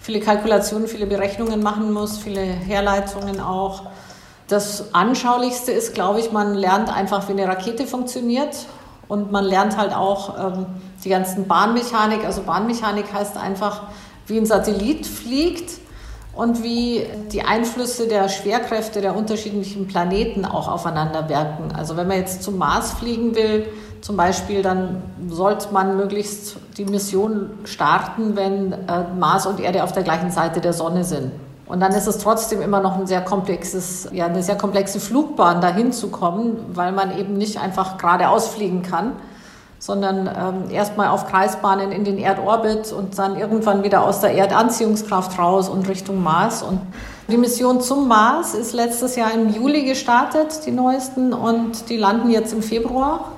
viele 0.01 0.21
Kalkulationen, 0.21 0.87
viele 0.87 1.05
Berechnungen 1.05 1.61
machen 1.61 1.93
muss, 1.93 2.17
viele 2.17 2.41
Herleitungen 2.41 3.39
auch. 3.39 3.83
Das 4.47 4.95
Anschaulichste 4.95 5.71
ist, 5.71 5.93
glaube 5.93 6.19
ich, 6.19 6.31
man 6.31 6.55
lernt 6.55 6.95
einfach, 6.95 7.27
wie 7.27 7.33
eine 7.33 7.47
Rakete 7.47 7.85
funktioniert 7.85 8.55
und 9.07 9.31
man 9.31 9.45
lernt 9.45 9.77
halt 9.77 9.93
auch 9.93 10.35
ähm, 10.39 10.65
die 11.03 11.09
ganzen 11.09 11.47
Bahnmechanik. 11.47 12.25
Also 12.25 12.41
Bahnmechanik 12.41 13.13
heißt 13.13 13.37
einfach, 13.37 13.83
wie 14.25 14.37
ein 14.39 14.47
Satellit 14.47 15.05
fliegt 15.05 15.84
und 16.35 16.63
wie 16.63 17.05
die 17.31 17.43
Einflüsse 17.43 18.07
der 18.07 18.29
Schwerkräfte 18.29 19.01
der 19.01 19.15
unterschiedlichen 19.15 19.87
Planeten 19.87 20.45
auch 20.45 20.67
aufeinander 20.67 21.29
wirken. 21.29 21.73
Also 21.73 21.95
wenn 21.95 22.07
man 22.07 22.17
jetzt 22.17 22.43
zum 22.43 22.57
Mars 22.57 22.93
fliegen 22.93 23.35
will, 23.35 23.67
Zum 24.05 24.17
Beispiel 24.17 24.61
dann 24.61 25.01
sollte 25.29 25.73
man 25.73 25.97
möglichst 25.97 26.57
die 26.77 26.85
Mission 26.85 27.49
starten, 27.63 28.35
wenn 28.35 28.71
äh, 28.71 29.03
Mars 29.19 29.47
und 29.47 29.59
Erde 29.59 29.83
auf 29.83 29.93
der 29.93 30.03
gleichen 30.03 30.29
Seite 30.29 30.61
der 30.61 30.73
Sonne 30.73 31.03
sind. 31.03 31.31
Und 31.65 31.79
dann 31.79 31.91
ist 31.91 32.05
es 32.05 32.19
trotzdem 32.19 32.61
immer 32.61 32.81
noch 32.81 32.99
ein 32.99 33.07
sehr 33.07 33.21
komplexes, 33.21 34.07
ja, 34.11 34.27
eine 34.27 34.43
sehr 34.43 34.57
komplexe 34.57 34.99
Flugbahn, 34.99 35.59
dahin 35.59 35.91
zu 35.91 36.09
kommen, 36.09 36.57
weil 36.75 36.91
man 36.91 37.17
eben 37.17 37.33
nicht 37.33 37.59
einfach 37.59 37.97
geradeaus 37.97 38.49
fliegen 38.49 38.83
kann, 38.83 39.13
sondern 39.79 40.27
ähm, 40.27 40.71
erstmal 40.71 41.09
auf 41.09 41.27
Kreisbahnen 41.27 41.91
in 41.91 42.03
den 42.03 42.17
Erdorbit 42.17 42.91
und 42.91 43.17
dann 43.17 43.37
irgendwann 43.37 43.83
wieder 43.83 44.03
aus 44.03 44.21
der 44.21 44.33
Erdanziehungskraft 44.33 45.37
raus 45.37 45.69
und 45.69 45.87
Richtung 45.87 46.23
Mars. 46.23 46.63
Und 46.63 46.81
die 47.27 47.37
Mission 47.37 47.81
zum 47.81 48.07
Mars 48.07 48.53
ist 48.53 48.73
letztes 48.73 49.15
Jahr 49.15 49.31
im 49.33 49.53
Juli 49.53 49.83
gestartet, 49.83 50.65
die 50.65 50.71
neuesten, 50.71 51.33
und 51.33 51.89
die 51.89 51.97
landen 51.97 52.29
jetzt 52.29 52.53
im 52.53 52.61
Februar 52.61 53.34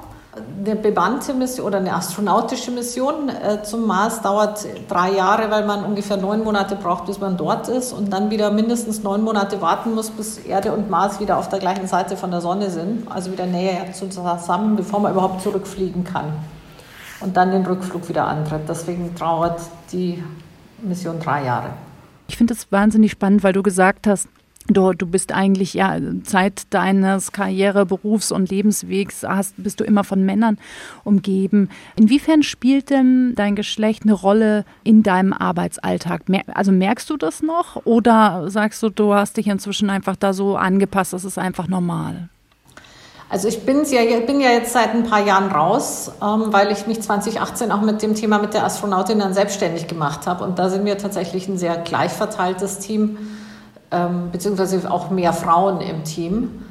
eine 0.66 0.76
bemannte 0.76 1.34
Mission 1.34 1.66
oder 1.66 1.78
eine 1.78 1.94
astronautische 1.94 2.72
Mission 2.72 3.30
äh, 3.30 3.64
zum 3.64 3.86
Mars 3.86 4.22
dauert 4.22 4.66
drei 4.88 5.12
Jahre, 5.12 5.50
weil 5.52 5.66
man 5.66 5.84
ungefähr 5.84 6.18
neun 6.18 6.44
Monate 6.44 6.76
braucht, 6.76 7.06
bis 7.06 7.20
man 7.20 7.38
dort 7.38 7.68
ist 7.68 7.94
und 7.94 8.12
dann 8.12 8.30
wieder 8.30 8.52
mindestens 8.52 9.04
neun 9.04 9.24
Monate 9.24 9.62
warten 9.62 9.94
muss, 9.96 10.10
bis 10.10 10.38
Erde 10.40 10.72
und 10.72 10.90
Mars 10.90 11.20
wieder 11.20 11.38
auf 11.38 11.50
der 11.50 11.60
gleichen 11.60 11.88
Seite 11.88 12.18
von 12.18 12.32
der 12.32 12.42
Sonne 12.42 12.70
sind, 12.70 13.12
also 13.12 13.32
wieder 13.32 13.46
näher 13.46 13.92
zusammen, 13.94 14.76
bevor 14.76 15.00
man 15.00 15.12
überhaupt 15.12 15.42
zurückfliegen 15.42 16.04
kann 16.04 16.34
und 17.20 17.38
dann 17.38 17.52
den 17.52 17.66
Rückflug 17.66 18.08
wieder 18.10 18.28
antritt. 18.28 18.62
Deswegen 18.68 19.16
dauert 19.16 19.60
die 19.92 20.24
Mission 20.82 21.20
drei 21.20 21.46
Jahre. 21.46 21.70
Ich 22.28 22.38
finde 22.38 22.54
es 22.54 22.72
wahnsinnig 22.72 23.12
spannend, 23.12 23.44
weil 23.44 23.54
du 23.54 23.64
gesagt 23.64 24.08
hast, 24.08 24.28
Du, 24.70 24.92
du 24.92 25.06
bist 25.06 25.34
eigentlich 25.34 25.74
ja 25.74 25.98
Zeit 26.24 26.64
deines 26.72 27.32
Karriere, 27.32 27.86
Berufs- 27.86 28.34
und 28.34 28.50
Lebenswegs 28.50 29.24
hast, 29.26 29.56
bist 29.58 29.80
du 29.80 29.86
immer 29.86 30.04
von 30.04 30.26
Männern 30.26 30.58
umgeben. 31.06 31.70
Inwiefern 31.96 32.44
spielt 32.44 32.90
denn 32.90 33.34
dein 33.36 33.56
Geschlecht 33.56 34.04
eine 34.04 34.14
Rolle 34.14 34.66
in 34.84 35.04
deinem 35.04 35.32
Arbeitsalltag? 35.32 36.24
Also 36.54 36.74
merkst 36.74 37.10
du 37.10 37.16
das 37.16 37.42
noch 37.42 37.86
oder 37.86 38.50
sagst 38.50 38.84
du, 38.84 38.90
du 38.90 39.14
hast 39.14 39.38
dich 39.38 39.48
inzwischen 39.48 39.90
einfach 39.90 40.18
da 40.18 40.34
so 40.34 40.58
angepasst, 40.58 41.14
das 41.14 41.24
ist 41.24 41.38
einfach 41.38 41.70
normal? 41.70 42.28
Also 43.30 43.48
ich 43.50 43.66
bin 43.66 43.84
ja, 43.86 44.02
bin 44.22 44.40
ja 44.40 44.52
jetzt 44.52 44.72
seit 44.72 44.94
ein 44.94 45.04
paar 45.04 45.26
Jahren 45.26 45.50
raus, 45.50 46.12
ähm, 46.22 46.46
weil 46.52 46.72
ich 46.72 46.88
mich 46.88 47.02
2018 47.02 47.72
auch 47.72 47.82
mit 47.82 48.02
dem 48.02 48.16
Thema 48.16 48.40
mit 48.40 48.54
der 48.54 48.64
Astronautin 48.64 49.20
dann 49.20 49.34
selbstständig 49.34 49.88
gemacht 49.88 50.28
habe. 50.28 50.46
Und 50.46 50.60
da 50.60 50.70
sind 50.70 50.86
wir 50.86 50.98
tatsächlich 50.98 51.48
ein 51.48 51.58
sehr 51.58 51.78
gleich 51.78 52.12
verteiltes 52.12 52.80
Team 52.80 53.18
ähm, 53.92 54.30
beziehungsweise 54.32 54.90
auch 54.92 55.10
mehr 55.10 55.34
Frauen 55.34 55.82
im 55.82 56.04
Team. 56.04 56.64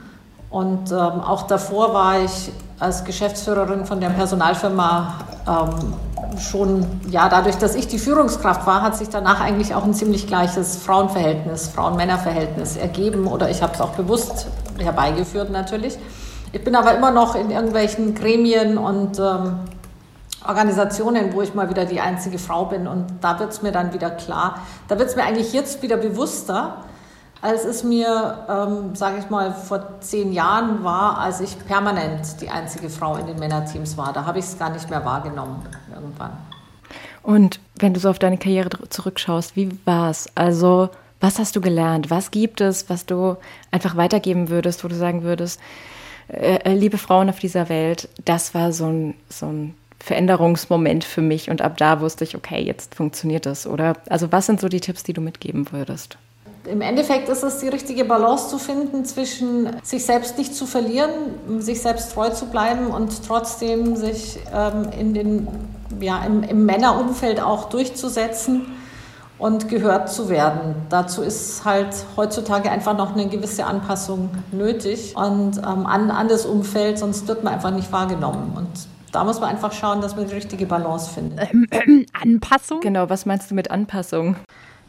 Und 0.50 0.90
ähm, 0.90 0.96
auch 0.96 1.46
davor 1.46 1.92
war 1.92 2.20
ich 2.20 2.50
als 2.78 3.04
Geschäftsführerin 3.04 3.87
von 3.87 4.00
der 4.00 4.11
Personalfirma 4.11 5.14
ähm, 5.49 5.94
schon, 6.38 6.87
ja, 7.08 7.28
dadurch, 7.28 7.56
dass 7.56 7.75
ich 7.75 7.88
die 7.88 7.99
Führungskraft 7.99 8.66
war, 8.66 8.82
hat 8.82 8.96
sich 8.96 9.08
danach 9.08 9.40
eigentlich 9.40 9.75
auch 9.75 9.85
ein 9.85 9.94
ziemlich 9.94 10.26
gleiches 10.26 10.76
Frauenverhältnis, 10.76 11.68
Frauen-Männer-Verhältnis 11.68 12.76
ergeben 12.76 13.26
oder 13.26 13.49
ich 13.49 13.62
habe 13.62 13.73
es 13.75 13.80
auch 13.80 13.90
bewusst 13.90 14.49
herbeigeführt 14.78 15.50
natürlich. 15.50 15.99
Ich 16.52 16.62
bin 16.62 16.76
aber 16.76 16.94
immer 16.96 17.11
noch 17.11 17.35
in 17.35 17.50
irgendwelchen 17.50 18.14
Gremien 18.14 18.78
und 18.78 19.18
ähm, 19.18 19.61
Organisationen, 20.46 21.32
wo 21.32 21.42
ich 21.42 21.54
mal 21.54 21.68
wieder 21.70 21.87
die 21.87 22.00
einzige 22.00 22.38
Frau 22.38 22.66
bin 22.66 22.87
und 22.87 23.06
da 23.20 23.38
wird 23.40 23.52
es 23.52 23.62
mir 23.62 23.73
dann 23.73 23.92
wieder 23.92 24.11
klar, 24.11 24.61
da 24.88 24.99
wird 24.99 25.08
es 25.08 25.16
mir 25.16 25.25
eigentlich 25.25 25.52
jetzt 25.52 25.82
wieder 25.82 25.96
bewusster, 25.96 26.85
als 27.43 27.64
es 27.64 27.85
mir, 27.85 28.47
ähm, 28.49 28.95
sage 28.95 29.19
ich 29.19 29.31
mal, 29.31 29.52
vor 29.52 30.00
zehn 30.00 30.33
Jahren 30.33 30.83
war, 30.85 31.19
als 31.19 31.40
ich 31.40 31.59
permanent 31.66 32.40
die 32.40 32.49
einzige 32.49 32.88
Frau 32.88 33.16
in 33.16 33.26
den 33.26 33.38
Männerteams 33.38 33.97
war. 33.97 34.12
Da 34.12 34.25
habe 34.25 34.38
ich 34.38 34.45
es 34.45 34.59
gar 34.59 34.71
nicht 34.71 34.88
mehr 34.90 35.05
wahrgenommen 35.05 35.62
irgendwann. 35.95 36.33
Und 37.23 37.61
wenn 37.78 37.93
du 37.93 38.00
so 38.00 38.09
auf 38.09 38.19
deine 38.19 38.38
Karriere 38.38 38.71
zurückschaust, 38.88 39.57
wie 39.57 39.78
war 39.85 40.11
es? 40.11 40.28
Also, 40.35 40.90
was 41.21 41.38
hast 41.38 41.57
du 41.57 41.61
gelernt? 41.61 42.11
Was 42.11 42.31
gibt 42.31 42.61
es, 42.61 42.88
was 42.88 43.05
du 43.05 43.37
einfach 43.71 43.97
weitergeben 43.97 44.49
würdest, 44.49 44.85
wo 44.85 44.88
du 44.88 44.95
sagen 44.95 45.23
würdest, 45.23 45.61
äh, 46.28 46.57
äh 46.57 46.75
liebe 46.75 46.99
Frauen 46.99 47.28
auf 47.28 47.38
dieser 47.38 47.69
Welt, 47.69 48.09
das 48.25 48.55
war 48.55 48.73
so 48.73 48.87
ein, 48.87 49.14
so 49.28 49.47
ein 49.47 49.75
Veränderungsmoment 49.99 51.05
für 51.05 51.23
mich 51.23 51.50
und 51.50 51.62
ab 51.62 51.78
da 51.78 52.00
wusste 52.00 52.23
ich, 52.25 52.37
okay, 52.37 52.62
jetzt 52.62 52.95
funktioniert 52.95 53.45
das. 53.45 53.66
Oder 53.66 53.97
also 54.09 54.31
was 54.31 54.47
sind 54.47 54.61
so 54.61 54.69
die 54.69 54.81
Tipps, 54.81 55.02
die 55.02 55.12
du 55.12 55.21
mitgeben 55.21 55.73
würdest? 55.73 56.19
Im 56.66 56.80
Endeffekt 56.80 57.28
ist 57.28 57.42
es 57.42 57.58
die 57.58 57.68
richtige 57.68 58.04
Balance 58.04 58.49
zu 58.49 58.58
finden 58.58 59.04
zwischen 59.04 59.68
sich 59.82 60.04
selbst 60.04 60.37
nicht 60.37 60.54
zu 60.54 60.66
verlieren, 60.66 61.11
sich 61.61 61.80
selbst 61.80 62.12
treu 62.12 62.30
zu 62.30 62.46
bleiben 62.46 62.88
und 62.88 63.25
trotzdem 63.26 63.96
sich 63.96 64.38
ähm, 64.52 64.88
in 64.99 65.14
den, 65.14 65.49
ja, 66.00 66.25
im, 66.25 66.42
im 66.42 66.66
Männerumfeld 66.66 67.40
auch 67.40 67.68
durchzusetzen 67.68 68.66
und 69.38 69.68
gehört 69.68 70.11
zu 70.11 70.28
werden. 70.28 70.75
Dazu 70.88 71.23
ist 71.23 71.64
halt 71.64 71.94
heutzutage 72.16 72.70
einfach 72.70 72.96
noch 72.96 73.14
eine 73.14 73.28
gewisse 73.28 73.66
Anpassung 73.66 74.30
nötig 74.50 75.14
und 75.16 75.58
ähm, 75.58 75.87
an, 75.87 76.11
an 76.11 76.28
das 76.28 76.46
Umfeld, 76.46 76.99
sonst 76.99 77.28
wird 77.28 77.44
man 77.44 77.54
einfach 77.54 77.70
nicht 77.70 77.92
wahrgenommen. 77.92 78.52
Und 78.56 78.68
da 79.12 79.25
muss 79.25 79.40
man 79.40 79.50
einfach 79.50 79.73
schauen, 79.73 80.00
dass 80.00 80.16
man 80.16 80.26
die 80.26 80.35
richtige 80.35 80.66
Balance 80.66 81.11
findet. 81.11 81.52
Ähm, 81.52 81.66
äh, 81.70 82.06
Anpassung? 82.12 82.80
Genau, 82.80 83.08
was 83.08 83.26
meinst 83.26 83.50
du 83.50 83.54
mit 83.54 83.70
Anpassung? 83.70 84.37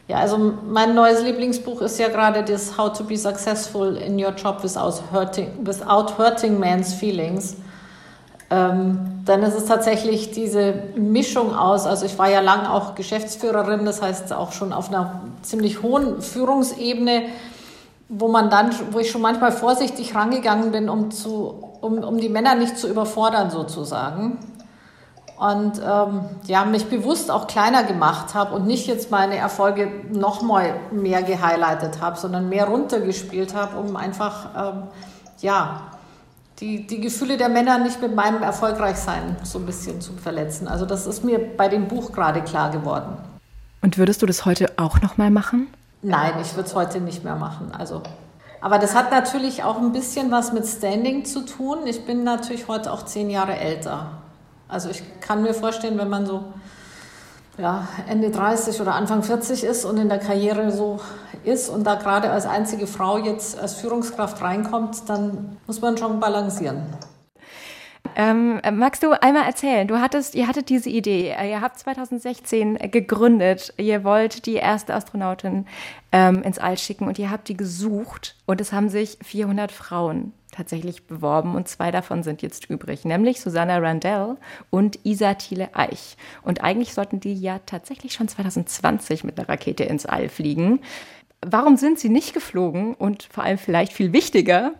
Ja, 0.08 0.20
also 0.20 0.38
mein 0.38 0.94
neues 0.94 1.22
Lieblingsbuch 1.22 1.82
ist 1.82 1.98
ja 1.98 2.08
gerade 2.08 2.42
das 2.42 2.78
How 2.78 2.90
to 2.96 3.04
be 3.04 3.18
successful 3.18 3.94
in 3.94 4.14
your 4.14 4.32
job 4.32 4.62
without 4.62 5.02
hurting, 5.12 5.48
without 5.64 6.16
hurting 6.16 6.58
man's 6.58 6.94
feelings. 6.94 7.56
Ähm, 8.48 9.20
dann 9.26 9.42
ist 9.42 9.54
es 9.54 9.66
tatsächlich 9.66 10.30
diese 10.30 10.72
Mischung 10.96 11.54
aus, 11.54 11.84
also 11.84 12.06
ich 12.06 12.18
war 12.18 12.30
ja 12.30 12.40
lang 12.40 12.64
auch 12.64 12.94
Geschäftsführerin, 12.94 13.84
das 13.84 14.00
heißt 14.00 14.32
auch 14.32 14.52
schon 14.52 14.72
auf 14.72 14.88
einer 14.88 15.20
ziemlich 15.42 15.82
hohen 15.82 16.22
Führungsebene, 16.22 17.24
wo 18.08 18.28
man 18.28 18.48
dann, 18.48 18.70
wo 18.92 19.00
ich 19.00 19.10
schon 19.10 19.20
manchmal 19.20 19.52
vorsichtig 19.52 20.14
rangegangen 20.14 20.72
bin, 20.72 20.88
um, 20.88 21.10
zu, 21.10 21.62
um, 21.82 21.98
um 21.98 22.16
die 22.16 22.30
Männer 22.30 22.54
nicht 22.54 22.78
zu 22.78 22.88
überfordern 22.88 23.50
sozusagen 23.50 24.38
und 25.38 25.80
ähm, 25.84 26.20
ja, 26.46 26.64
mich 26.64 26.86
bewusst 26.86 27.30
auch 27.30 27.46
kleiner 27.46 27.84
gemacht 27.84 28.34
habe 28.34 28.54
und 28.54 28.66
nicht 28.66 28.86
jetzt 28.86 29.10
meine 29.10 29.36
Erfolge 29.36 29.88
noch 30.10 30.42
mal 30.42 30.74
mehr 30.90 31.22
gehighlightet 31.22 32.00
habe, 32.00 32.18
sondern 32.18 32.48
mehr 32.48 32.66
runtergespielt 32.66 33.54
habe, 33.54 33.78
um 33.78 33.96
einfach 33.96 34.48
ähm, 34.56 34.82
ja, 35.40 35.82
die, 36.58 36.86
die 36.86 37.00
Gefühle 37.00 37.36
der 37.36 37.48
Männer 37.48 37.78
nicht 37.78 38.02
mit 38.02 38.14
meinem 38.16 38.42
Erfolgreichsein 38.42 39.36
so 39.44 39.58
ein 39.58 39.66
bisschen 39.66 40.00
zu 40.00 40.12
verletzen. 40.14 40.66
Also 40.66 40.86
das 40.86 41.06
ist 41.06 41.24
mir 41.24 41.38
bei 41.56 41.68
dem 41.68 41.86
Buch 41.86 42.10
gerade 42.10 42.42
klar 42.42 42.70
geworden. 42.70 43.16
Und 43.80 43.96
würdest 43.96 44.22
du 44.22 44.26
das 44.26 44.44
heute 44.44 44.72
auch 44.76 45.00
noch 45.02 45.18
mal 45.18 45.30
machen? 45.30 45.68
Nein, 46.02 46.32
ich 46.42 46.56
würde 46.56 46.68
es 46.68 46.74
heute 46.74 47.00
nicht 47.00 47.22
mehr 47.22 47.36
machen. 47.36 47.70
Also 47.78 48.02
aber 48.60 48.78
das 48.78 48.94
hat 48.94 49.12
natürlich 49.12 49.62
auch 49.62 49.78
ein 49.78 49.92
bisschen 49.92 50.30
was 50.30 50.52
mit 50.52 50.66
Standing 50.66 51.24
zu 51.24 51.44
tun. 51.46 51.78
Ich 51.86 52.04
bin 52.04 52.24
natürlich 52.24 52.66
heute 52.66 52.92
auch 52.92 53.04
zehn 53.04 53.30
Jahre 53.30 53.56
älter. 53.56 54.17
Also 54.68 54.90
ich 54.90 55.02
kann 55.20 55.42
mir 55.42 55.54
vorstellen, 55.54 55.98
wenn 55.98 56.10
man 56.10 56.26
so 56.26 56.44
ja, 57.56 57.88
Ende 58.06 58.30
30 58.30 58.80
oder 58.80 58.94
Anfang 58.94 59.22
40 59.22 59.64
ist 59.64 59.84
und 59.84 59.96
in 59.96 60.08
der 60.08 60.18
Karriere 60.18 60.70
so 60.70 61.00
ist 61.44 61.68
und 61.68 61.84
da 61.84 61.94
gerade 61.94 62.30
als 62.30 62.46
einzige 62.46 62.86
Frau 62.86 63.18
jetzt 63.18 63.58
als 63.58 63.74
Führungskraft 63.74 64.40
reinkommt, 64.42 65.08
dann 65.08 65.56
muss 65.66 65.80
man 65.80 65.96
schon 65.96 66.20
balancieren. 66.20 66.82
Ähm, 68.20 68.60
magst 68.72 69.04
du 69.04 69.12
einmal 69.12 69.44
erzählen? 69.44 69.86
Du 69.86 70.00
hattest, 70.00 70.34
ihr 70.34 70.48
hattet 70.48 70.70
diese 70.70 70.90
Idee. 70.90 71.28
Ihr 71.28 71.60
habt 71.60 71.78
2016 71.78 72.90
gegründet. 72.90 73.72
Ihr 73.76 74.02
wollt 74.02 74.44
die 74.46 74.54
erste 74.54 74.92
Astronautin 74.92 75.66
ähm, 76.10 76.42
ins 76.42 76.58
All 76.58 76.76
schicken 76.76 77.06
und 77.06 77.20
ihr 77.20 77.30
habt 77.30 77.48
die 77.48 77.56
gesucht 77.56 78.34
und 78.44 78.60
es 78.60 78.72
haben 78.72 78.88
sich 78.88 79.18
400 79.22 79.70
Frauen 79.70 80.32
tatsächlich 80.50 81.06
beworben 81.06 81.54
und 81.54 81.68
zwei 81.68 81.92
davon 81.92 82.24
sind 82.24 82.42
jetzt 82.42 82.68
übrig, 82.68 83.04
nämlich 83.04 83.40
Susanna 83.40 83.78
Randell 83.78 84.36
und 84.70 84.98
Isa 85.04 85.34
Thiele 85.34 85.68
Eich. 85.76 86.16
Und 86.42 86.64
eigentlich 86.64 86.94
sollten 86.94 87.20
die 87.20 87.34
ja 87.34 87.60
tatsächlich 87.66 88.14
schon 88.14 88.26
2020 88.26 89.22
mit 89.22 89.38
einer 89.38 89.48
Rakete 89.48 89.84
ins 89.84 90.06
All 90.06 90.28
fliegen. 90.28 90.80
Warum 91.46 91.76
sind 91.76 92.00
sie 92.00 92.08
nicht 92.08 92.34
geflogen? 92.34 92.94
Und 92.94 93.28
vor 93.30 93.44
allem 93.44 93.58
vielleicht 93.58 93.92
viel 93.92 94.12
wichtiger, 94.12 94.72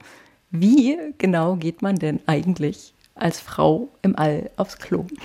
wie 0.50 0.98
genau 1.18 1.54
geht 1.54 1.82
man 1.82 1.94
denn 1.94 2.18
eigentlich 2.26 2.94
als 3.18 3.40
Frau 3.40 3.88
im 4.02 4.16
All 4.16 4.50
aufs 4.56 4.78
Klo? 4.78 5.06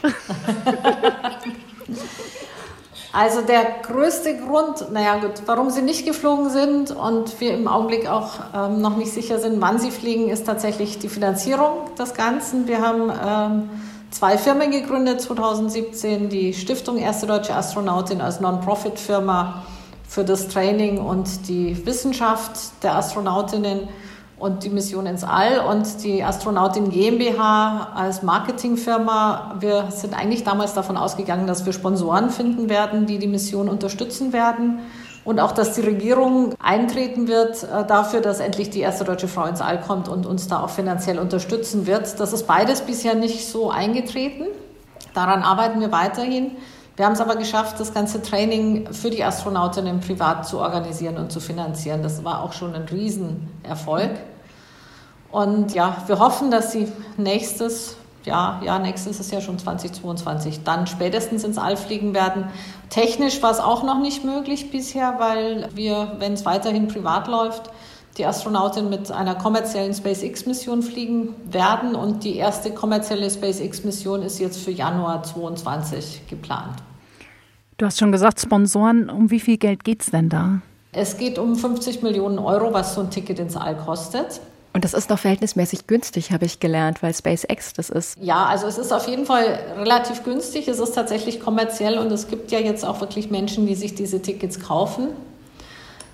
Also 3.16 3.42
der 3.42 3.64
größte 3.84 4.38
Grund, 4.38 4.92
naja 4.92 5.20
gut, 5.20 5.44
warum 5.46 5.70
sie 5.70 5.84
nicht 5.84 6.04
geflogen 6.04 6.50
sind 6.50 6.90
und 6.90 7.40
wir 7.40 7.54
im 7.54 7.68
Augenblick 7.68 8.10
auch 8.10 8.40
ähm, 8.56 8.82
noch 8.82 8.98
nicht 8.98 9.14
sicher 9.14 9.38
sind, 9.38 9.62
wann 9.62 9.78
sie 9.78 9.92
fliegen, 9.92 10.30
ist 10.30 10.48
tatsächlich 10.48 10.98
die 10.98 11.10
Finanzierung 11.10 11.94
des 11.96 12.16
Ganzen. 12.16 12.68
Wir 12.68 12.82
haben 12.82 13.12
ähm, 13.12 13.70
zwei 14.10 14.36
Firmen 14.40 14.72
gegründet 14.72 15.22
2017, 15.22 16.30
die 16.30 16.56
Stiftung 16.56 16.98
Erste 16.98 17.28
Deutsche 17.28 17.54
Astronautin 17.54 18.20
als 18.20 18.40
Non-Profit-Firma 18.40 19.64
für 20.08 20.24
das 20.24 20.48
Training 20.48 20.98
und 20.98 21.48
die 21.48 21.86
Wissenschaft 21.86 22.84
der 22.84 22.96
Astronautinnen 22.96 23.90
und 24.44 24.66
die 24.66 24.70
Mission 24.70 25.06
ins 25.06 25.24
All 25.24 25.60
und 25.60 26.04
die 26.04 26.22
Astronautin 26.22 26.90
GmbH 26.90 27.94
als 27.96 28.24
Marketingfirma. 28.24 29.56
Wir 29.62 29.90
sind 29.90 30.14
eigentlich 30.14 30.44
damals 30.44 30.74
davon 30.74 30.98
ausgegangen, 30.98 31.48
dass 31.48 31.66
wir 31.66 31.72
Sponsoren 31.72 32.30
finden 32.30 32.68
werden, 32.68 33.06
die 33.06 33.20
die 33.20 33.28
Mission 33.28 33.70
unterstützen 33.70 34.34
werden 34.34 34.80
und 35.24 35.40
auch, 35.40 35.54
dass 35.54 35.76
die 35.76 35.82
Regierung 35.82 36.56
eintreten 36.62 37.30
wird 37.30 37.64
äh, 37.64 37.86
dafür, 37.88 38.20
dass 38.20 38.42
endlich 38.42 38.70
die 38.70 38.82
erste 38.82 39.06
deutsche 39.06 39.30
Frau 39.30 39.46
ins 39.46 39.62
All 39.62 39.80
kommt 39.80 40.10
und 40.10 40.26
uns 40.26 40.50
da 40.50 40.60
auch 40.62 40.70
finanziell 40.70 41.20
unterstützen 41.20 41.88
wird. 41.88 42.20
Das 42.20 42.34
ist 42.34 42.46
beides 42.46 42.82
bisher 42.82 43.16
nicht 43.16 43.48
so 43.48 43.70
eingetreten. 43.70 44.48
Daran 45.14 45.44
arbeiten 45.44 45.80
wir 45.80 45.94
weiterhin. 45.94 46.52
Wir 46.98 47.06
haben 47.06 47.14
es 47.14 47.22
aber 47.22 47.38
geschafft, 47.38 47.80
das 47.80 47.94
ganze 47.94 48.22
Training 48.22 48.92
für 48.92 49.10
die 49.10 49.24
Astronautinnen 49.24 50.02
privat 50.02 50.46
zu 50.46 50.60
organisieren 50.60 51.16
und 51.16 51.32
zu 51.32 51.40
finanzieren. 51.40 52.04
Das 52.04 52.26
war 52.26 52.44
auch 52.44 52.52
schon 52.52 52.76
ein 52.76 52.84
Riesenerfolg. 52.84 54.12
Und 55.34 55.74
ja, 55.74 55.98
wir 56.06 56.20
hoffen, 56.20 56.52
dass 56.52 56.72
sie 56.72 56.88
nächstes 57.18 57.98
Jahr, 58.24 58.62
ja, 58.64 58.78
nächstes 58.78 59.20
ist 59.20 59.32
ja 59.32 59.42
schon 59.42 59.58
2022, 59.58 60.64
dann 60.64 60.86
spätestens 60.86 61.44
ins 61.44 61.58
All 61.58 61.76
fliegen 61.76 62.14
werden. 62.14 62.46
Technisch 62.92 63.42
war 63.42 63.50
es 63.50 63.60
auch 63.60 63.84
noch 63.84 64.00
nicht 64.00 64.24
möglich 64.24 64.70
bisher, 64.70 65.16
weil 65.18 65.70
wir, 65.74 66.18
wenn 66.20 66.34
es 66.34 66.46
weiterhin 66.46 66.88
privat 66.88 67.28
läuft, 67.28 67.72
die 68.20 68.28
Astronautin 68.28 68.92
mit 68.92 69.12
einer 69.12 69.34
kommerziellen 69.34 69.96
SpaceX-Mission 69.96 70.84
fliegen 70.84 71.30
werden 71.52 71.96
und 71.96 72.24
die 72.24 72.36
erste 72.36 72.70
kommerzielle 72.70 73.28
SpaceX-Mission 73.28 74.22
ist 74.22 74.38
jetzt 74.38 74.64
für 74.64 74.70
Januar 74.70 75.24
2022 75.24 76.28
geplant. 76.30 76.76
Du 77.78 77.88
hast 77.88 77.98
schon 77.98 78.12
gesagt, 78.12 78.40
Sponsoren, 78.40 79.10
um 79.10 79.32
wie 79.32 79.40
viel 79.40 79.58
Geld 79.58 79.84
geht 79.84 80.02
es 80.02 80.12
denn 80.12 80.30
da? 80.30 80.62
Es 80.92 81.18
geht 81.18 81.40
um 81.40 81.56
50 81.56 82.04
Millionen 82.04 82.38
Euro, 82.38 82.72
was 82.72 82.94
so 82.94 83.02
ein 83.02 83.10
Ticket 83.10 83.40
ins 83.40 83.58
All 83.58 83.76
kostet. 83.76 84.40
Und 84.74 84.84
das 84.84 84.96
ist 84.96 85.12
doch 85.12 85.20
verhältnismäßig 85.20 85.86
günstig, 85.86 86.32
habe 86.32 86.46
ich 86.46 86.60
gelernt, 86.60 87.04
weil 87.04 87.14
SpaceX 87.14 87.74
das 87.74 87.92
ist. 87.92 88.18
Ja, 88.20 88.46
also 88.46 88.66
es 88.66 88.80
ist 88.80 88.92
auf 88.92 89.08
jeden 89.08 89.28
Fall 89.28 89.60
relativ 89.78 90.24
günstig. 90.24 90.68
Es 90.68 90.80
ist 90.80 90.96
tatsächlich 90.96 91.40
kommerziell 91.40 92.00
und 92.00 92.12
es 92.12 92.28
gibt 92.28 92.52
ja 92.52 92.58
jetzt 92.58 92.84
auch 92.84 93.00
wirklich 93.00 93.30
Menschen, 93.30 93.68
die 93.68 93.76
sich 93.76 93.94
diese 93.94 94.22
Tickets 94.22 94.60
kaufen. 94.60 95.10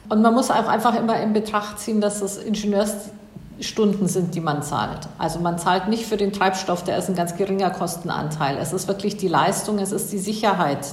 Und 0.09 0.21
man 0.21 0.33
muss 0.33 0.51
auch 0.51 0.67
einfach 0.67 0.95
immer 0.95 1.21
in 1.21 1.31
Betracht 1.31 1.79
ziehen, 1.79 2.01
dass 2.01 2.21
es 2.21 2.37
Ingenieursstunden 2.37 4.07
sind, 4.07 4.35
die 4.35 4.41
man 4.41 4.61
zahlt. 4.61 5.07
Also 5.17 5.39
man 5.39 5.57
zahlt 5.57 5.87
nicht 5.87 6.05
für 6.05 6.17
den 6.17 6.33
Treibstoff, 6.33 6.83
der 6.83 6.97
ist 6.97 7.07
ein 7.07 7.15
ganz 7.15 7.37
geringer 7.37 7.69
Kostenanteil. 7.69 8.57
Es 8.57 8.73
ist 8.73 8.89
wirklich 8.89 9.15
die 9.15 9.29
Leistung, 9.29 9.79
es 9.79 9.93
ist 9.93 10.11
die 10.11 10.17
Sicherheit, 10.17 10.85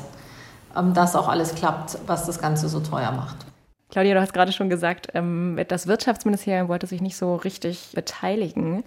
ähm, 0.76 0.94
dass 0.94 1.16
auch 1.16 1.28
alles 1.28 1.56
klappt, 1.56 1.98
was 2.06 2.26
das 2.26 2.38
Ganze 2.38 2.68
so 2.68 2.78
teuer 2.78 3.10
macht. 3.10 3.36
Claudia, 3.88 4.14
du 4.14 4.20
hast 4.20 4.34
gerade 4.34 4.50
schon 4.50 4.68
gesagt, 4.68 5.08
ähm, 5.14 5.58
das 5.68 5.86
Wirtschaftsministerium 5.86 6.68
wollte 6.68 6.88
sich 6.88 7.00
nicht 7.00 7.16
so 7.16 7.36
richtig 7.36 7.92
beteiligen. 7.94 8.82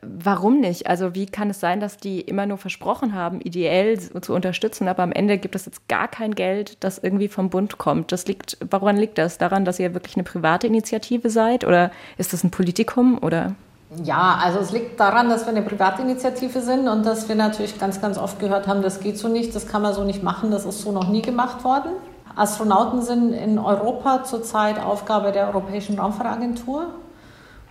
Warum 0.00 0.60
nicht? 0.60 0.86
Also 0.86 1.14
wie 1.14 1.26
kann 1.26 1.50
es 1.50 1.60
sein, 1.60 1.80
dass 1.80 1.98
die 1.98 2.22
immer 2.22 2.46
nur 2.46 2.56
versprochen 2.56 3.14
haben, 3.14 3.42
ideell 3.42 3.98
zu 3.98 4.34
unterstützen, 4.34 4.88
aber 4.88 5.02
am 5.02 5.12
Ende 5.12 5.36
gibt 5.36 5.54
es 5.54 5.66
jetzt 5.66 5.86
gar 5.88 6.08
kein 6.08 6.34
Geld, 6.34 6.82
das 6.82 6.98
irgendwie 6.98 7.28
vom 7.28 7.50
Bund 7.50 7.76
kommt? 7.76 8.10
Das 8.10 8.26
liegt, 8.26 8.56
woran 8.70 8.96
liegt 8.96 9.18
das? 9.18 9.36
Daran, 9.36 9.66
dass 9.66 9.78
ihr 9.78 9.92
wirklich 9.92 10.16
eine 10.16 10.24
private 10.24 10.66
Initiative 10.66 11.28
seid 11.28 11.64
oder 11.64 11.90
ist 12.16 12.32
das 12.32 12.42
ein 12.42 12.50
Politikum 12.50 13.18
oder? 13.18 13.54
Ja, 14.02 14.38
also 14.42 14.58
es 14.60 14.70
liegt 14.72 15.00
daran, 15.00 15.30
dass 15.30 15.46
wir 15.46 15.50
eine 15.50 15.62
Privatinitiative 15.62 16.60
sind 16.60 16.88
und 16.88 17.06
dass 17.06 17.28
wir 17.28 17.36
natürlich 17.36 17.78
ganz, 17.78 18.00
ganz 18.00 18.18
oft 18.18 18.38
gehört 18.38 18.66
haben, 18.66 18.82
das 18.82 19.00
geht 19.00 19.18
so 19.18 19.28
nicht, 19.28 19.54
das 19.54 19.66
kann 19.66 19.80
man 19.80 19.94
so 19.94 20.04
nicht 20.04 20.22
machen, 20.22 20.50
das 20.50 20.66
ist 20.66 20.82
so 20.82 20.92
noch 20.92 21.08
nie 21.08 21.22
gemacht 21.22 21.64
worden. 21.64 21.92
Astronauten 22.38 23.02
sind 23.02 23.32
in 23.32 23.58
Europa 23.58 24.22
zurzeit 24.22 24.80
Aufgabe 24.80 25.32
der 25.32 25.48
Europäischen 25.48 25.98
Raumfahrtagentur. 25.98 26.86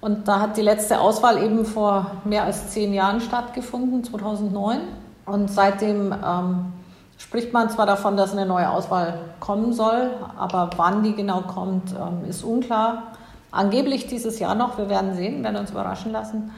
Und 0.01 0.27
da 0.27 0.41
hat 0.41 0.57
die 0.57 0.61
letzte 0.61 0.99
Auswahl 0.99 1.41
eben 1.41 1.65
vor 1.65 2.11
mehr 2.25 2.43
als 2.43 2.71
zehn 2.71 2.93
Jahren 2.93 3.21
stattgefunden, 3.21 4.03
2009. 4.03 4.79
Und 5.25 5.49
seitdem 5.49 6.13
ähm, 6.13 6.73
spricht 7.17 7.53
man 7.53 7.69
zwar 7.69 7.85
davon, 7.85 8.17
dass 8.17 8.33
eine 8.33 8.45
neue 8.45 8.69
Auswahl 8.69 9.19
kommen 9.39 9.71
soll, 9.71 10.11
aber 10.37 10.69
wann 10.75 11.01
die 11.01 11.15
genau 11.15 11.41
kommt, 11.41 11.93
ähm, 11.93 12.29
ist 12.29 12.43
unklar. 12.43 13.03
Angeblich 13.51 14.07
dieses 14.07 14.37
Jahr 14.37 14.53
noch, 14.53 14.77
wir 14.77 14.89
werden 14.89 15.15
sehen, 15.15 15.43
werden 15.45 15.55
uns 15.55 15.71
überraschen 15.71 16.11
lassen. 16.11 16.51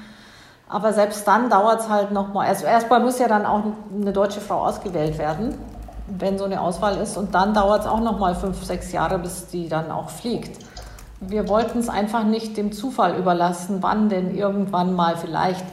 Aber 0.68 0.94
selbst 0.94 1.28
dann 1.28 1.50
dauert 1.50 1.82
es 1.82 1.90
halt 1.90 2.12
nochmal. 2.12 2.48
Also 2.48 2.66
erstmal 2.66 3.00
muss 3.02 3.20
ja 3.20 3.28
dann 3.28 3.46
auch 3.46 3.62
eine 3.96 4.12
deutsche 4.12 4.42
Frau 4.42 4.66
ausgewählt 4.66 5.20
werden 5.20 5.56
wenn 6.18 6.38
so 6.38 6.46
eine 6.46 6.62
Auswahl 6.62 6.98
ist. 6.98 7.18
Und 7.18 7.36
dann 7.36 7.54
dauert 7.54 7.82
es 7.82 7.88
auch 7.88 8.02
noch 8.02 8.20
mal 8.20 8.36
fünf, 8.36 8.64
sechs 8.64 8.92
Jahre, 8.92 9.20
bis 9.20 9.48
die 9.48 9.70
dann 9.70 9.92
auch 9.92 10.10
fliegt. 10.10 10.66
Wir 11.22 11.50
wollten 11.50 11.80
es 11.80 11.90
einfach 11.90 12.24
nicht 12.24 12.56
dem 12.56 12.72
Zufall 12.72 13.18
überlassen, 13.18 13.78
wann 13.82 14.10
denn 14.10 14.36
irgendwann 14.36 14.94
mal 14.94 15.18
vielleicht 15.18 15.66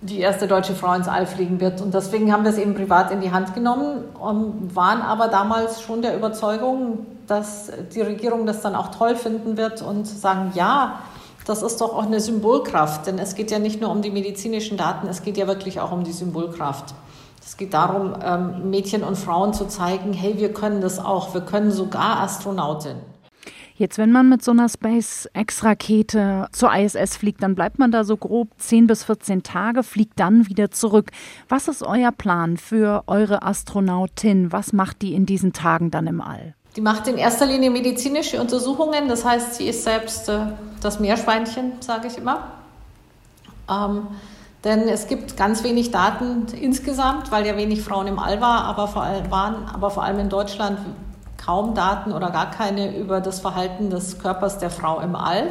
die 0.00 0.20
erste 0.20 0.46
deutsche 0.46 0.74
Frau 0.74 0.94
ins 0.94 1.08
All 1.08 1.26
fliegen 1.26 1.60
wird. 1.60 1.80
Und 1.80 1.92
deswegen 1.92 2.32
haben 2.32 2.44
wir 2.44 2.50
es 2.50 2.58
eben 2.58 2.74
privat 2.74 3.10
in 3.10 3.20
die 3.20 3.32
Hand 3.32 3.54
genommen 3.54 4.04
und 4.20 4.74
waren 4.76 5.02
aber 5.02 5.28
damals 5.28 5.82
schon 5.82 6.02
der 6.02 6.16
Überzeugung, 6.16 7.06
dass 7.26 7.72
die 7.94 8.00
Regierung 8.00 8.46
das 8.46 8.62
dann 8.62 8.76
auch 8.76 8.88
toll 8.88 9.16
finden 9.16 9.56
wird 9.56 9.82
und 9.82 10.06
sagen, 10.06 10.52
ja, 10.54 11.00
das 11.46 11.62
ist 11.62 11.80
doch 11.80 11.94
auch 11.94 12.06
eine 12.06 12.20
Symbolkraft. 12.20 13.06
Denn 13.06 13.18
es 13.18 13.34
geht 13.34 13.50
ja 13.50 13.58
nicht 13.58 13.80
nur 13.80 13.90
um 13.90 14.02
die 14.02 14.10
medizinischen 14.10 14.76
Daten, 14.76 15.08
es 15.08 15.22
geht 15.22 15.36
ja 15.36 15.48
wirklich 15.48 15.80
auch 15.80 15.90
um 15.90 16.04
die 16.04 16.12
Symbolkraft. 16.12 16.94
Es 17.48 17.56
geht 17.56 17.72
darum, 17.72 18.14
ähm, 18.22 18.68
Mädchen 18.68 19.02
und 19.02 19.16
Frauen 19.16 19.54
zu 19.54 19.66
zeigen, 19.66 20.12
hey, 20.12 20.34
wir 20.36 20.52
können 20.52 20.82
das 20.82 20.98
auch, 20.98 21.32
wir 21.32 21.40
können 21.40 21.70
sogar 21.70 22.20
Astronautin. 22.20 22.96
Jetzt, 23.74 23.96
wenn 23.96 24.12
man 24.12 24.28
mit 24.28 24.44
so 24.44 24.50
einer 24.50 24.68
SpaceX-Rakete 24.68 26.48
zur 26.52 26.74
ISS 26.74 27.16
fliegt, 27.16 27.42
dann 27.42 27.54
bleibt 27.54 27.78
man 27.78 27.90
da 27.90 28.04
so 28.04 28.18
grob 28.18 28.48
10 28.58 28.86
bis 28.86 29.04
14 29.04 29.44
Tage, 29.44 29.82
fliegt 29.82 30.20
dann 30.20 30.46
wieder 30.46 30.70
zurück. 30.70 31.10
Was 31.48 31.68
ist 31.68 31.82
euer 31.82 32.12
Plan 32.12 32.58
für 32.58 33.04
eure 33.06 33.42
Astronautin? 33.42 34.52
Was 34.52 34.74
macht 34.74 35.00
die 35.00 35.14
in 35.14 35.24
diesen 35.24 35.54
Tagen 35.54 35.90
dann 35.90 36.06
im 36.06 36.20
All? 36.20 36.54
Die 36.76 36.82
macht 36.82 37.08
in 37.08 37.16
erster 37.16 37.46
Linie 37.46 37.70
medizinische 37.70 38.42
Untersuchungen. 38.42 39.08
Das 39.08 39.24
heißt, 39.24 39.54
sie 39.54 39.68
ist 39.68 39.84
selbst 39.84 40.28
äh, 40.28 40.48
das 40.82 41.00
Meerschweinchen, 41.00 41.80
sage 41.80 42.08
ich 42.08 42.18
immer. 42.18 42.52
Ähm, 43.70 44.08
denn 44.64 44.88
es 44.88 45.06
gibt 45.06 45.36
ganz 45.36 45.62
wenig 45.62 45.90
Daten 45.90 46.46
insgesamt, 46.60 47.30
weil 47.30 47.46
ja 47.46 47.56
wenig 47.56 47.82
Frauen 47.82 48.06
im 48.06 48.18
All 48.18 48.40
war, 48.40 48.64
aber 48.64 48.88
vor 48.88 49.02
allem 49.02 49.30
waren, 49.30 49.66
aber 49.72 49.90
vor 49.90 50.02
allem 50.02 50.18
in 50.18 50.28
Deutschland 50.28 50.78
kaum 51.36 51.74
Daten 51.74 52.12
oder 52.12 52.30
gar 52.30 52.50
keine 52.50 52.96
über 52.96 53.20
das 53.20 53.40
Verhalten 53.40 53.90
des 53.90 54.18
Körpers 54.18 54.58
der 54.58 54.70
Frau 54.70 55.00
im 55.00 55.14
All. 55.14 55.48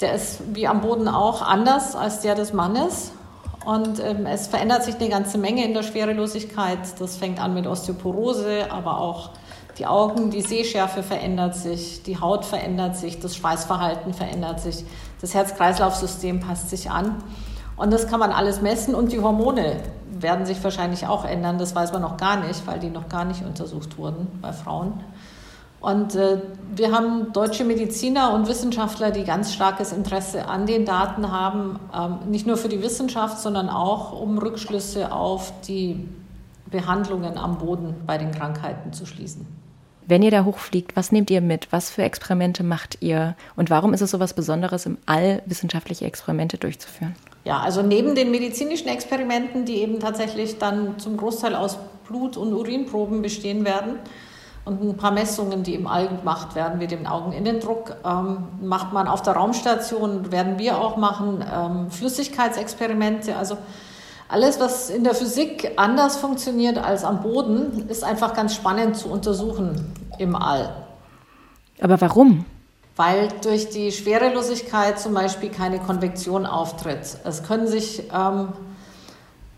Der 0.00 0.14
ist 0.14 0.40
wie 0.54 0.66
am 0.66 0.80
Boden 0.80 1.06
auch 1.06 1.42
anders 1.42 1.94
als 1.94 2.20
der 2.20 2.34
des 2.34 2.52
Mannes. 2.52 3.12
Und 3.64 4.00
ähm, 4.00 4.26
es 4.26 4.48
verändert 4.48 4.82
sich 4.82 4.96
eine 4.96 5.08
ganze 5.08 5.38
Menge 5.38 5.64
in 5.64 5.72
der 5.72 5.84
Schwerelosigkeit. 5.84 6.80
Das 6.98 7.16
fängt 7.16 7.40
an 7.40 7.54
mit 7.54 7.68
Osteoporose, 7.68 8.72
aber 8.72 8.98
auch 8.98 9.30
die 9.78 9.86
Augen, 9.86 10.30
die 10.30 10.42
Sehschärfe 10.42 11.02
verändert 11.02 11.54
sich, 11.54 12.02
die 12.02 12.20
Haut 12.20 12.44
verändert 12.44 12.96
sich, 12.96 13.20
das 13.20 13.36
Schweißverhalten 13.36 14.12
verändert 14.12 14.60
sich, 14.60 14.84
das 15.20 15.32
Herz-Kreislauf-System 15.34 16.40
passt 16.40 16.70
sich 16.70 16.90
an. 16.90 17.22
Und 17.82 17.92
das 17.92 18.06
kann 18.06 18.20
man 18.20 18.30
alles 18.30 18.62
messen 18.62 18.94
und 18.94 19.10
die 19.10 19.18
Hormone 19.18 19.80
werden 20.12 20.46
sich 20.46 20.62
wahrscheinlich 20.62 21.08
auch 21.08 21.24
ändern. 21.24 21.58
Das 21.58 21.74
weiß 21.74 21.92
man 21.92 22.00
noch 22.00 22.16
gar 22.16 22.36
nicht, 22.36 22.64
weil 22.64 22.78
die 22.78 22.90
noch 22.90 23.08
gar 23.08 23.24
nicht 23.24 23.44
untersucht 23.44 23.98
wurden 23.98 24.28
bei 24.40 24.52
Frauen. 24.52 25.00
Und 25.80 26.14
äh, 26.14 26.40
wir 26.76 26.92
haben 26.92 27.32
deutsche 27.32 27.64
Mediziner 27.64 28.34
und 28.34 28.46
Wissenschaftler, 28.46 29.10
die 29.10 29.24
ganz 29.24 29.52
starkes 29.52 29.90
Interesse 29.90 30.46
an 30.46 30.66
den 30.66 30.84
Daten 30.84 31.32
haben, 31.32 31.80
ähm, 31.92 32.30
nicht 32.30 32.46
nur 32.46 32.56
für 32.56 32.68
die 32.68 32.82
Wissenschaft, 32.82 33.40
sondern 33.40 33.68
auch 33.68 34.12
um 34.12 34.38
Rückschlüsse 34.38 35.10
auf 35.10 35.52
die 35.66 36.08
Behandlungen 36.70 37.36
am 37.36 37.58
Boden 37.58 37.96
bei 38.06 38.16
den 38.16 38.30
Krankheiten 38.30 38.92
zu 38.92 39.06
schließen. 39.06 39.44
Wenn 40.06 40.22
ihr 40.22 40.30
da 40.30 40.44
hochfliegt, 40.44 40.94
was 40.94 41.10
nehmt 41.10 41.32
ihr 41.32 41.40
mit? 41.40 41.72
Was 41.72 41.90
für 41.90 42.04
Experimente 42.04 42.62
macht 42.62 42.98
ihr? 43.00 43.34
Und 43.56 43.70
warum 43.70 43.92
ist 43.92 44.02
es 44.02 44.12
so 44.12 44.20
was 44.20 44.34
Besonderes, 44.34 44.86
im 44.86 44.98
All 45.04 45.42
wissenschaftliche 45.46 46.04
Experimente 46.04 46.58
durchzuführen? 46.58 47.16
Ja, 47.44 47.58
also 47.58 47.82
neben 47.82 48.14
den 48.14 48.30
medizinischen 48.30 48.88
Experimenten, 48.88 49.64
die 49.64 49.76
eben 49.76 49.98
tatsächlich 49.98 50.58
dann 50.58 50.98
zum 50.98 51.16
Großteil 51.16 51.56
aus 51.56 51.76
Blut- 52.06 52.36
und 52.36 52.52
Urinproben 52.52 53.20
bestehen 53.20 53.64
werden 53.64 53.98
und 54.64 54.80
ein 54.80 54.96
paar 54.96 55.10
Messungen, 55.10 55.64
die 55.64 55.74
im 55.74 55.88
All 55.88 56.08
gemacht 56.08 56.54
werden, 56.54 56.78
wie 56.78 56.86
dem 56.86 57.06
Augeninnendruck, 57.06 57.96
ähm, 58.04 58.44
macht 58.60 58.92
man 58.92 59.08
auf 59.08 59.22
der 59.22 59.34
Raumstation, 59.34 60.30
werden 60.30 60.58
wir 60.58 60.78
auch 60.78 60.96
machen, 60.96 61.44
ähm, 61.52 61.90
Flüssigkeitsexperimente. 61.90 63.34
Also 63.36 63.56
alles, 64.28 64.60
was 64.60 64.88
in 64.88 65.02
der 65.02 65.14
Physik 65.14 65.72
anders 65.76 66.16
funktioniert 66.16 66.78
als 66.78 67.04
am 67.04 67.22
Boden, 67.22 67.88
ist 67.88 68.04
einfach 68.04 68.34
ganz 68.34 68.54
spannend 68.54 68.96
zu 68.96 69.08
untersuchen 69.08 69.92
im 70.18 70.36
All. 70.36 70.70
Aber 71.80 72.00
warum? 72.00 72.44
Weil 73.02 73.30
durch 73.42 73.68
die 73.68 73.90
Schwerelosigkeit 73.90 75.00
zum 75.00 75.12
Beispiel 75.12 75.50
keine 75.50 75.80
Konvektion 75.80 76.46
auftritt. 76.46 77.18
Es 77.24 77.42
können 77.42 77.66
sich 77.66 78.04
ähm, 78.14 78.50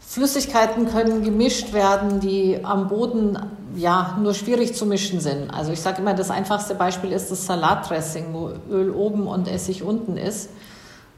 Flüssigkeiten 0.00 0.88
können 0.88 1.22
gemischt 1.22 1.74
werden, 1.74 2.20
die 2.20 2.60
am 2.62 2.88
Boden 2.88 3.38
ja 3.76 4.16
nur 4.22 4.32
schwierig 4.32 4.74
zu 4.74 4.86
mischen 4.86 5.20
sind. 5.20 5.50
Also 5.50 5.72
ich 5.72 5.80
sage 5.82 6.00
immer, 6.00 6.14
das 6.14 6.30
einfachste 6.30 6.74
Beispiel 6.74 7.12
ist 7.12 7.30
das 7.30 7.44
Salatdressing, 7.44 8.32
wo 8.32 8.50
Öl 8.70 8.90
oben 8.90 9.26
und 9.26 9.46
Essig 9.46 9.82
unten 9.82 10.16
ist. 10.16 10.48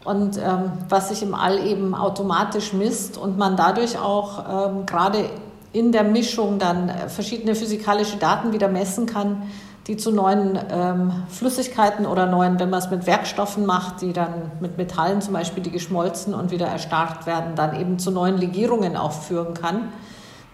und 0.05 0.37
ähm, 0.37 0.73
was 0.89 1.11
sich 1.11 1.23
im 1.23 1.33
All 1.33 1.65
eben 1.65 1.95
automatisch 1.95 2.73
misst 2.73 3.19
und 3.19 3.39
man 3.39 3.57
dadurch 3.57 3.99
auch 3.99 4.71
ähm, 4.71 4.87
gerade 4.87 5.31
in 5.73 5.93
der 5.93 6.05
Mischung 6.05 6.59
dann 6.59 6.91
verschiedene 7.09 7.55
physikalische 7.55 8.17
Daten 8.17 8.53
wieder 8.53 8.67
messen 8.67 9.07
kann, 9.07 9.43
die 9.87 9.97
zu 9.97 10.11
neuen 10.11 10.59
ähm, 10.71 11.13
Flüssigkeiten 11.29 12.07
oder 12.07 12.27
neuen, 12.27 12.59
wenn 12.59 12.71
man 12.71 12.81
es 12.81 12.91
mit 12.91 13.07
Werkstoffen 13.07 13.67
macht, 13.67 14.01
die 14.03 14.13
dann 14.13 14.51
mit 14.61 14.77
Metallen 14.77 15.21
zum 15.21 15.33
Beispiel, 15.33 15.63
die 15.63 15.71
geschmolzen 15.71 16.35
und 16.35 16.51
wieder 16.51 16.67
erstarrt 16.67 17.27
werden, 17.27 17.55
dann 17.55 17.79
eben 17.79 17.99
zu 17.99 18.11
neuen 18.11 18.37
Legierungen 18.37 18.97
auch 18.97 19.13
führen 19.13 19.55
kann, 19.55 19.93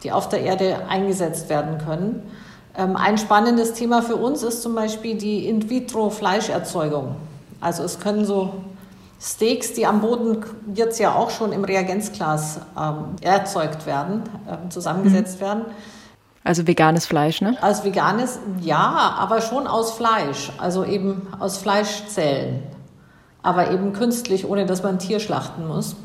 die 0.02 0.12
auf 0.12 0.28
der 0.28 0.42
Erde 0.42 0.86
eingesetzt 0.88 1.48
werden 1.48 1.78
können. 1.78 2.30
Ähm, 2.76 2.96
ein 2.96 3.16
spannendes 3.16 3.72
Thema 3.72 4.02
für 4.02 4.16
uns 4.16 4.42
ist 4.42 4.62
zum 4.62 4.74
Beispiel 4.74 5.16
die 5.16 5.48
In-vitro-Fleischerzeugung. 5.48 7.16
Also 7.60 7.84
es 7.84 8.00
können 8.00 8.26
so 8.26 8.52
Steaks, 9.18 9.72
die 9.72 9.86
am 9.86 10.02
Boden 10.02 10.44
jetzt 10.74 10.98
ja 10.98 11.14
auch 11.14 11.30
schon 11.30 11.52
im 11.52 11.64
Reagenzglas 11.64 12.60
ähm, 12.78 13.16
erzeugt 13.22 13.86
werden, 13.86 14.24
äh, 14.46 14.68
zusammengesetzt 14.68 15.36
mhm. 15.36 15.44
werden 15.44 15.64
also 16.44 16.66
veganes 16.66 17.06
Fleisch, 17.06 17.40
ne? 17.40 17.56
Als 17.62 17.84
veganes, 17.84 18.38
ja, 18.60 19.14
aber 19.18 19.40
schon 19.40 19.66
aus 19.66 19.92
Fleisch, 19.92 20.52
also 20.58 20.84
eben 20.84 21.28
aus 21.38 21.58
Fleischzellen, 21.58 22.62
aber 23.42 23.70
eben 23.70 23.92
künstlich, 23.92 24.48
ohne 24.48 24.66
dass 24.66 24.82
man 24.82 24.96
ein 24.96 24.98
Tier 24.98 25.20
schlachten 25.20 25.66
muss. 25.66 25.96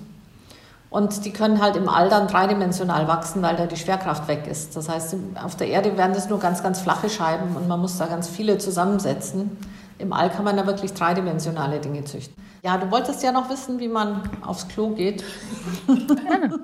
Und 0.90 1.26
die 1.26 1.34
können 1.34 1.62
halt 1.62 1.76
im 1.76 1.90
All 1.90 2.08
dann 2.08 2.28
dreidimensional 2.28 3.08
wachsen, 3.10 3.42
weil 3.42 3.58
da 3.58 3.66
die 3.66 3.76
Schwerkraft 3.76 4.28
weg 4.30 4.48
ist. 4.50 4.76
Das 4.78 4.88
heißt, 4.88 5.16
auf 5.44 5.58
der 5.58 5.68
Erde 5.68 5.98
werden 5.98 6.14
das 6.14 6.30
nur 6.30 6.40
ganz, 6.40 6.64
ganz 6.64 6.80
flache 6.80 7.10
Scheiben 7.10 7.58
und 7.58 7.68
man 7.68 7.82
muss 7.82 7.98
da 7.98 8.06
ganz 8.06 8.30
viele 8.30 8.58
zusammensetzen. 8.58 9.58
Im 10.00 10.14
All 10.14 10.30
kann 10.30 10.46
man 10.46 10.56
da 10.56 10.66
wirklich 10.66 10.94
dreidimensionale 10.94 11.80
Dinge 11.80 12.06
züchten. 12.06 12.36
Ja, 12.64 12.78
du 12.78 12.90
wolltest 12.90 13.22
ja 13.22 13.32
noch 13.32 13.50
wissen, 13.50 13.80
wie 13.80 13.90
man 13.90 14.30
aufs 14.46 14.68
Klo 14.68 14.92
geht. 14.92 15.24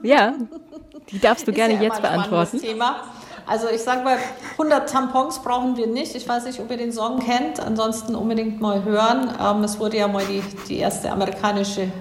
Ja, 0.03 0.33
die 1.09 1.19
darfst 1.19 1.47
du 1.47 1.51
gerne 1.51 1.73
ja 1.75 1.81
jetzt 1.81 2.01
beantworten. 2.01 2.59
Thema. 2.59 2.95
Also 3.45 3.67
ich 3.67 3.81
sage 3.81 4.03
mal, 4.03 4.17
100 4.53 4.89
Tampons 4.89 5.39
brauchen 5.39 5.75
wir 5.75 5.87
nicht. 5.87 6.15
Ich 6.15 6.27
weiß 6.27 6.45
nicht, 6.45 6.59
ob 6.59 6.71
ihr 6.71 6.77
den 6.77 6.91
Song 6.93 7.19
kennt. 7.19 7.59
Ansonsten 7.59 8.15
unbedingt 8.15 8.61
mal 8.61 8.83
hören. 8.83 9.29
Ähm, 9.41 9.63
es 9.63 9.79
wurde 9.79 9.97
ja 9.97 10.07
mal 10.07 10.23
die, 10.25 10.41
die 10.67 10.77
erste 10.77 11.11
amerikanische 11.11 11.91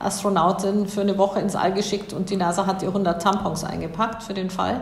Astronautin 0.00 0.88
für 0.88 1.02
eine 1.02 1.18
Woche 1.18 1.40
ins 1.40 1.54
All 1.54 1.72
geschickt 1.72 2.12
und 2.12 2.30
die 2.30 2.36
NASA 2.36 2.66
hat 2.66 2.82
ihr 2.82 2.88
100 2.88 3.20
Tampons 3.20 3.64
eingepackt 3.64 4.22
für 4.22 4.32
den 4.32 4.48
Fall, 4.48 4.80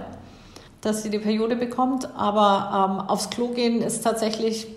dass 0.81 1.03
sie 1.03 1.11
die 1.11 1.19
Periode 1.19 1.57
bekommt. 1.57 2.09
Aber 2.17 3.01
ähm, 3.01 3.09
aufs 3.09 3.29
Klo 3.29 3.49
gehen 3.49 3.83
ist 3.83 4.03
tatsächlich 4.03 4.69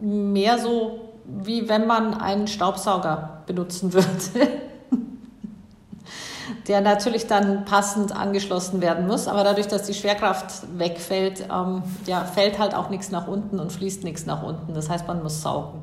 mehr 0.00 0.58
so, 0.58 1.00
wie 1.24 1.68
wenn 1.68 1.86
man 1.86 2.14
einen 2.14 2.46
Staubsauger 2.46 3.42
benutzen 3.46 3.92
würde. 3.94 4.65
Der 6.68 6.80
natürlich 6.80 7.26
dann 7.26 7.64
passend 7.64 8.14
angeschlossen 8.14 8.80
werden 8.80 9.06
muss. 9.06 9.28
Aber 9.28 9.44
dadurch, 9.44 9.68
dass 9.68 9.84
die 9.84 9.94
Schwerkraft 9.94 10.66
wegfällt, 10.76 11.46
ähm, 11.52 11.82
ja, 12.06 12.24
fällt 12.24 12.58
halt 12.58 12.74
auch 12.74 12.90
nichts 12.90 13.10
nach 13.10 13.28
unten 13.28 13.60
und 13.60 13.72
fließt 13.72 14.04
nichts 14.04 14.26
nach 14.26 14.42
unten. 14.42 14.74
Das 14.74 14.90
heißt, 14.90 15.06
man 15.06 15.22
muss 15.22 15.42
saugen. 15.42 15.80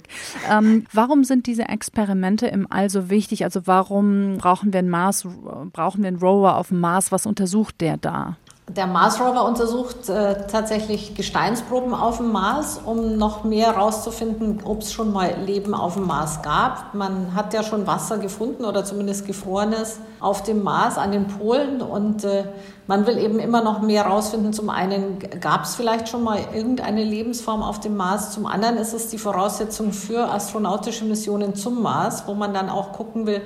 Ähm, 0.50 0.86
warum 0.92 1.24
sind 1.24 1.48
diese 1.48 1.64
Experimente 1.64 2.48
im 2.48 2.68
All 2.70 2.90
so 2.90 3.10
wichtig? 3.10 3.44
Also 3.46 3.62
warum 3.66 4.38
brauchen 4.38 4.74
wir 4.74 4.80
einen 4.80 4.90
Mars, 4.90 5.26
brauchen 5.72 6.02
wir 6.02 6.10
einen 6.10 6.20
Rover 6.20 6.58
auf 6.58 6.68
dem 6.68 6.80
Mars? 6.80 7.12
Was 7.12 7.26
untersucht 7.26 7.80
der 7.80 7.98
da? 7.98 8.38
Der 8.76 8.88
Mars 8.88 9.20
Rover 9.20 9.46
untersucht 9.46 10.10
äh, 10.10 10.48
tatsächlich 10.48 11.14
Gesteinsproben 11.14 11.94
auf 11.94 12.18
dem 12.18 12.32
Mars, 12.32 12.80
um 12.84 13.18
noch 13.18 13.44
mehr 13.44 13.68
herauszufinden, 13.68 14.62
ob 14.64 14.82
es 14.82 14.92
schon 14.92 15.14
mal 15.14 15.36
Leben 15.46 15.76
auf 15.76 15.94
dem 15.94 16.08
Mars 16.08 16.42
gab. 16.42 16.96
Man 16.96 17.36
hat 17.36 17.54
ja 17.54 17.62
schon 17.62 17.86
Wasser 17.86 18.18
gefunden 18.18 18.66
oder 18.66 18.84
zumindest 18.84 19.28
gefrorenes 19.28 20.00
auf 20.20 20.42
dem 20.42 20.64
Mars 20.64 20.98
an 20.98 21.12
den 21.12 21.28
Polen 21.28 21.82
und 21.82 22.24
äh, 22.24 22.46
man 22.88 23.06
will 23.06 23.20
eben 23.20 23.38
immer 23.38 23.62
noch 23.62 23.84
mehr 23.84 24.06
herausfinden. 24.06 24.54
Zum 24.54 24.72
einen 24.72 25.20
gab 25.40 25.66
es 25.66 25.76
vielleicht 25.76 26.10
schon 26.10 26.24
mal 26.24 26.40
irgendeine 26.56 27.04
Lebensform 27.04 27.62
auf 27.62 27.80
dem 27.80 27.96
Mars, 27.96 28.32
zum 28.32 28.48
anderen 28.48 28.78
ist 28.78 28.94
es 28.94 29.10
die 29.10 29.20
Voraussetzung 29.20 29.92
für 29.92 30.32
astronautische 30.32 31.06
Missionen 31.06 31.54
zum 31.54 31.84
Mars, 31.84 32.24
wo 32.26 32.34
man 32.34 32.56
dann 32.56 32.70
auch 32.70 32.94
gucken 32.94 33.28
will, 33.28 33.42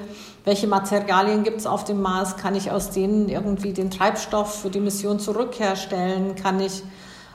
welche 0.47 0.65
Materialien 0.65 1.43
gibt 1.43 1.57
es 1.57 1.67
auf 1.67 1.83
dem 1.83 2.01
Mars, 2.01 2.37
kann 2.37 2.55
ich 2.55 2.71
aus 2.71 2.89
denen 2.89 3.27
irgendwie 3.27 3.73
den 3.73 3.91
Treibstoff 3.91 4.61
für 4.61 4.69
die 4.69 4.79
Mission 4.79 5.19
zurückherstellen, 5.19 6.35
kann 6.35 6.61
ich 6.61 6.83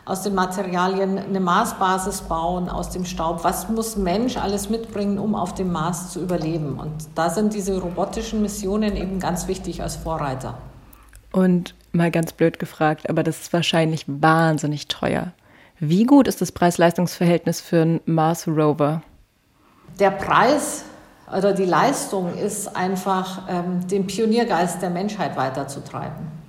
aus 0.07 0.22
den 0.22 0.35
Materialien 0.35 1.18
eine 1.18 1.38
Marsbasis 1.38 2.22
bauen, 2.22 2.70
aus 2.70 2.88
dem 2.88 3.05
Staub. 3.05 3.44
Was 3.44 3.68
muss 3.68 3.96
Mensch 3.96 4.38
alles 4.38 4.70
mitbringen, 4.70 5.18
um 5.18 5.35
auf 5.35 5.53
dem 5.53 5.70
Mars 5.70 6.11
zu 6.11 6.22
überleben? 6.22 6.79
Und 6.79 6.90
da 7.14 7.29
sind 7.29 7.53
diese 7.53 7.79
robotischen 7.79 8.40
Missionen 8.40 8.96
eben 8.96 9.20
ganz 9.20 9.46
wichtig 9.46 9.83
als 9.83 9.96
Vorreiter. 9.96 10.57
Und 11.33 11.75
mal 11.92 12.11
ganz 12.11 12.33
blöd 12.33 12.59
gefragt, 12.59 13.11
aber 13.11 13.22
das 13.22 13.42
ist 13.42 13.53
wahrscheinlich 13.53 14.07
wahnsinnig 14.07 14.88
teuer. 14.88 15.33
Wie 15.79 16.05
gut 16.05 16.29
ist 16.29 16.40
das 16.40 16.51
Preis-Leistungs-Verhältnis 16.51 17.61
für 17.61 17.83
einen 17.83 18.01
Mars 18.07 18.48
Rover? 18.48 19.03
Der 20.01 20.12
Preis 20.12 20.87
oder 21.37 21.53
die 21.53 21.64
Leistung 21.64 22.35
ist 22.35 22.77
einfach, 22.77 23.49
ähm, 23.49 23.87
den 23.88 24.07
Pioniergeist 24.07 24.83
der 24.83 24.90
Menschheit 24.90 25.37
weiterzutreiben. 25.37 26.42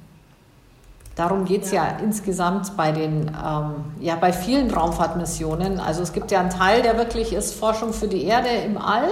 Darum 1.16 1.46
geht 1.46 1.64
es 1.64 1.72
ja. 1.72 1.86
ja. 1.86 1.98
insgesamt 2.04 2.76
bei 2.76 2.92
den, 2.92 3.28
ähm, 3.28 3.86
ja, 4.00 4.16
bei 4.16 4.34
vielen 4.34 4.72
Raumfahrtmissionen. 4.72 5.80
Also 5.80 6.02
es 6.02 6.12
gibt 6.12 6.32
ja 6.32 6.40
einen 6.40 6.50
Teil, 6.50 6.82
der 6.82 6.98
wirklich 6.98 7.34
ist 7.34 7.54
Forschung 7.54 7.94
für 7.94 8.08
die 8.08 8.24
Erde 8.24 8.50
im 8.50 8.78
All. 8.78 9.12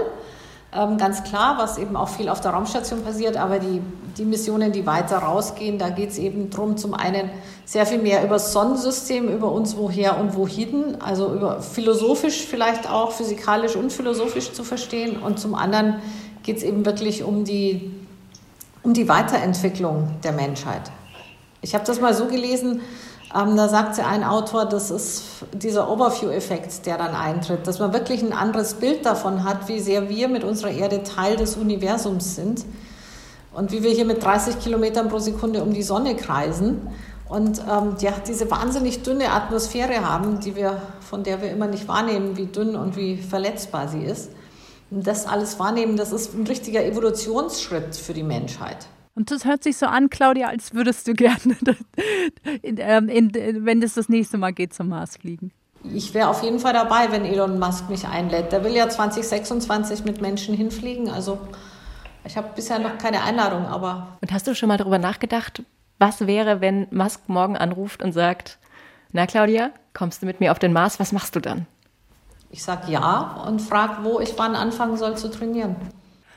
Ähm, 0.73 0.97
ganz 0.97 1.23
klar, 1.23 1.57
was 1.57 1.77
eben 1.77 1.97
auch 1.97 2.07
viel 2.07 2.29
auf 2.29 2.39
der 2.39 2.51
Raumstation 2.51 3.03
passiert, 3.03 3.35
aber 3.35 3.59
die, 3.59 3.81
die 4.17 4.23
Missionen, 4.23 4.71
die 4.71 4.85
weiter 4.85 5.17
rausgehen, 5.17 5.77
da 5.77 5.89
geht 5.89 6.11
es 6.11 6.17
eben 6.17 6.49
darum, 6.49 6.77
zum 6.77 6.93
einen 6.93 7.29
sehr 7.65 7.85
viel 7.85 7.97
mehr 7.97 8.23
über 8.23 8.35
das 8.35 8.53
Sonnensystem, 8.53 9.27
über 9.27 9.51
uns 9.51 9.75
woher 9.75 10.17
und 10.17 10.33
wohin, 10.33 11.01
also 11.01 11.33
über 11.33 11.61
philosophisch 11.61 12.45
vielleicht 12.45 12.89
auch, 12.89 13.11
physikalisch 13.11 13.75
und 13.75 13.91
philosophisch 13.91 14.53
zu 14.53 14.63
verstehen. 14.63 15.17
Und 15.17 15.39
zum 15.39 15.55
anderen 15.55 15.95
geht 16.43 16.57
es 16.57 16.63
eben 16.63 16.85
wirklich 16.85 17.23
um 17.25 17.43
die, 17.43 17.91
um 18.81 18.93
die 18.93 19.09
Weiterentwicklung 19.09 20.07
der 20.23 20.31
Menschheit. 20.31 20.83
Ich 21.61 21.75
habe 21.75 21.85
das 21.85 21.99
mal 21.99 22.13
so 22.13 22.27
gelesen, 22.27 22.79
ähm, 23.35 23.55
da 23.55 23.69
sagt 23.69 23.97
ja 23.97 24.07
ein 24.07 24.23
Autor, 24.23 24.65
das 24.65 24.91
ist 24.91 25.23
dieser 25.53 25.89
Overview-Effekt, 25.89 26.85
der 26.85 26.97
dann 26.97 27.15
eintritt, 27.15 27.67
dass 27.67 27.79
man 27.79 27.93
wirklich 27.93 28.21
ein 28.21 28.33
anderes 28.33 28.75
Bild 28.75 29.05
davon 29.05 29.43
hat, 29.43 29.67
wie 29.67 29.79
sehr 29.79 30.09
wir 30.09 30.27
mit 30.27 30.43
unserer 30.43 30.71
Erde 30.71 31.03
Teil 31.03 31.35
des 31.37 31.55
Universums 31.55 32.35
sind 32.35 32.65
und 33.53 33.71
wie 33.71 33.83
wir 33.83 33.91
hier 33.91 34.05
mit 34.05 34.23
30 34.23 34.59
Kilometern 34.59 35.09
pro 35.09 35.19
Sekunde 35.19 35.63
um 35.63 35.73
die 35.73 35.83
Sonne 35.83 36.15
kreisen 36.15 36.89
und 37.31 37.59
ähm, 37.59 37.95
ja, 37.99 38.13
diese 38.27 38.51
wahnsinnig 38.51 39.03
dünne 39.03 39.31
Atmosphäre 39.31 40.05
haben, 40.05 40.41
die 40.41 40.55
wir, 40.57 40.81
von 40.99 41.23
der 41.23 41.41
wir 41.41 41.49
immer 41.49 41.67
nicht 41.67 41.87
wahrnehmen, 41.87 42.35
wie 42.35 42.47
dünn 42.47 42.75
und 42.75 42.97
wie 42.97 43.15
verletzbar 43.15 43.87
sie 43.87 44.03
ist. 44.03 44.31
Und 44.89 45.07
das 45.07 45.25
alles 45.25 45.57
wahrnehmen, 45.57 45.95
das 45.95 46.11
ist 46.11 46.33
ein 46.33 46.45
richtiger 46.45 46.83
Evolutionsschritt 46.83 47.95
für 47.95 48.13
die 48.13 48.23
Menschheit. 48.23 48.87
Und 49.15 49.31
das 49.31 49.45
hört 49.45 49.63
sich 49.63 49.77
so 49.77 49.85
an, 49.85 50.09
Claudia, 50.09 50.47
als 50.47 50.73
würdest 50.73 51.07
du 51.07 51.13
gerne, 51.15 51.55
in, 52.61 52.77
ähm, 52.79 53.09
in, 53.09 53.65
wenn 53.65 53.81
es 53.81 53.95
das 53.95 54.09
nächste 54.09 54.37
Mal 54.37 54.51
geht, 54.51 54.73
zum 54.73 54.89
Mars 54.89 55.17
fliegen. 55.17 55.51
Ich 55.83 56.13
wäre 56.13 56.29
auf 56.29 56.43
jeden 56.43 56.59
Fall 56.59 56.73
dabei, 56.73 57.11
wenn 57.11 57.25
Elon 57.25 57.57
Musk 57.57 57.89
mich 57.89 58.07
einlädt. 58.07 58.51
Der 58.51 58.63
will 58.63 58.73
ja 58.73 58.87
2026 58.87 60.05
mit 60.05 60.21
Menschen 60.21 60.55
hinfliegen. 60.55 61.09
Also 61.09 61.39
ich 62.23 62.37
habe 62.37 62.49
bisher 62.55 62.77
noch 62.79 62.97
keine 62.97 63.23
Einladung, 63.23 63.65
aber. 63.65 64.17
Und 64.21 64.31
hast 64.31 64.45
du 64.45 64.53
schon 64.53 64.69
mal 64.69 64.77
darüber 64.77 64.99
nachgedacht, 64.99 65.63
was 65.97 66.27
wäre, 66.27 66.61
wenn 66.61 66.87
Musk 66.91 67.27
morgen 67.27 67.57
anruft 67.57 68.03
und 68.03 68.11
sagt, 68.11 68.59
na 69.11 69.25
Claudia, 69.25 69.71
kommst 69.93 70.21
du 70.21 70.25
mit 70.27 70.39
mir 70.39 70.51
auf 70.51 70.59
den 70.59 70.71
Mars, 70.71 70.99
was 70.99 71.11
machst 71.11 71.35
du 71.35 71.39
dann? 71.39 71.65
Ich 72.51 72.63
sage 72.63 72.91
ja 72.91 73.43
und 73.47 73.61
frage, 73.61 74.03
wo 74.03 74.19
ich 74.19 74.33
wann 74.37 74.55
anfangen 74.55 74.97
soll 74.97 75.17
zu 75.17 75.31
trainieren. 75.31 75.75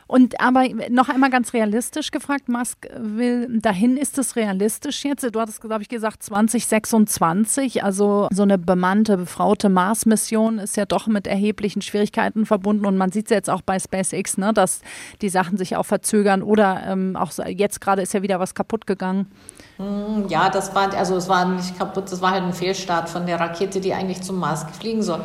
Und 0.06 0.40
aber 0.40 0.64
noch 0.90 1.08
einmal 1.08 1.30
ganz 1.30 1.52
realistisch 1.52 2.10
gefragt, 2.10 2.48
Musk 2.48 2.86
will 2.96 3.60
dahin, 3.60 3.96
ist 3.96 4.18
es 4.18 4.36
realistisch 4.36 5.04
jetzt? 5.04 5.24
Du 5.34 5.40
hattest, 5.40 5.60
glaube 5.60 5.82
ich, 5.82 5.88
gesagt 5.88 6.22
2026, 6.22 7.82
also 7.82 8.28
so 8.32 8.42
eine 8.42 8.58
bemannte, 8.58 9.16
befraute 9.16 9.68
Mars-Mission 9.68 10.58
ist 10.58 10.76
ja 10.76 10.84
doch 10.84 11.06
mit 11.06 11.26
erheblichen 11.26 11.80
Schwierigkeiten 11.80 12.44
verbunden 12.44 12.84
und 12.86 12.96
man 12.98 13.12
sieht 13.12 13.26
es 13.26 13.30
jetzt 13.30 13.50
auch 13.50 13.62
bei 13.62 13.78
SpaceX, 13.78 14.36
ne, 14.36 14.52
dass 14.52 14.80
die 15.22 15.28
Sachen 15.30 15.56
sich 15.56 15.76
auch 15.76 15.86
verzögern 15.86 16.42
oder 16.42 16.82
ähm, 16.86 17.16
auch 17.16 17.32
jetzt 17.46 17.80
gerade 17.80 18.02
ist 18.02 18.12
ja 18.12 18.22
wieder 18.22 18.40
was 18.40 18.54
kaputt 18.54 18.86
gegangen. 18.86 19.30
Hm, 19.78 20.28
ja, 20.28 20.50
das 20.50 20.74
war, 20.74 20.92
also 20.94 21.16
es 21.16 21.28
war 21.28 21.46
nicht 21.46 21.78
kaputt, 21.78 22.12
das 22.12 22.20
war 22.20 22.32
halt 22.32 22.44
ein 22.44 22.52
Fehlstart 22.52 23.08
von 23.08 23.26
der 23.26 23.40
Rakete, 23.40 23.80
die 23.80 23.94
eigentlich 23.94 24.22
zum 24.22 24.38
Mars 24.38 24.66
fliegen 24.78 25.02
soll. 25.02 25.24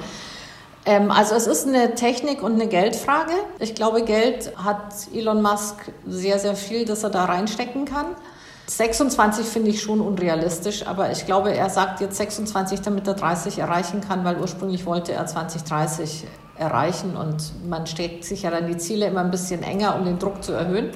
Ähm, 0.89 1.11
also 1.11 1.35
es 1.35 1.45
ist 1.45 1.67
eine 1.67 1.93
Technik 1.93 2.41
und 2.41 2.53
eine 2.53 2.67
Geldfrage. 2.67 3.33
Ich 3.59 3.75
glaube, 3.75 4.03
Geld 4.03 4.51
hat 4.57 5.07
Elon 5.13 5.39
Musk 5.39 5.91
sehr, 6.07 6.39
sehr 6.39 6.55
viel, 6.55 6.83
das 6.83 7.03
er 7.03 7.11
da 7.11 7.25
reinstecken 7.25 7.85
kann. 7.85 8.07
26 8.65 9.45
finde 9.45 9.69
ich 9.69 9.81
schon 9.81 10.01
unrealistisch, 10.01 10.87
aber 10.87 11.11
ich 11.11 11.27
glaube, 11.27 11.53
er 11.53 11.69
sagt 11.69 12.01
jetzt 12.01 12.17
26, 12.17 12.81
damit 12.81 13.07
er 13.07 13.13
30 13.13 13.59
erreichen 13.59 14.01
kann, 14.01 14.23
weil 14.25 14.39
ursprünglich 14.39 14.87
wollte 14.87 15.13
er 15.13 15.27
2030 15.27 16.25
erreichen 16.57 17.15
und 17.15 17.67
man 17.67 17.85
steckt 17.85 18.25
sich 18.25 18.43
ja 18.43 18.51
dann 18.51 18.67
die 18.67 18.77
Ziele 18.77 19.07
immer 19.07 19.21
ein 19.21 19.31
bisschen 19.31 19.61
enger, 19.61 19.95
um 19.95 20.05
den 20.05 20.17
Druck 20.17 20.43
zu 20.43 20.53
erhöhen. 20.53 20.89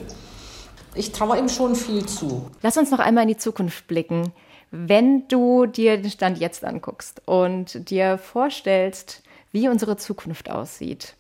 Ich 0.96 1.12
traue 1.12 1.38
ihm 1.38 1.50
schon 1.50 1.76
viel 1.76 2.06
zu. 2.06 2.48
Lass 2.64 2.78
uns 2.78 2.90
noch 2.90 3.00
einmal 3.00 3.24
in 3.24 3.30
die 3.30 3.38
Zukunft 3.38 3.88
blicken. 3.88 4.34
Wenn 4.70 5.28
du 5.28 5.68
dir 5.68 5.98
den 5.98 6.10
Stand 6.10 6.40
jetzt 6.40 6.64
anguckst 6.64 7.22
und 7.26 7.90
dir 7.90 8.18
vorstellst, 8.18 9.23
wie 9.54 9.70
unsere 9.70 9.96
Zukunft 9.96 10.52
aussieht, 10.52 11.16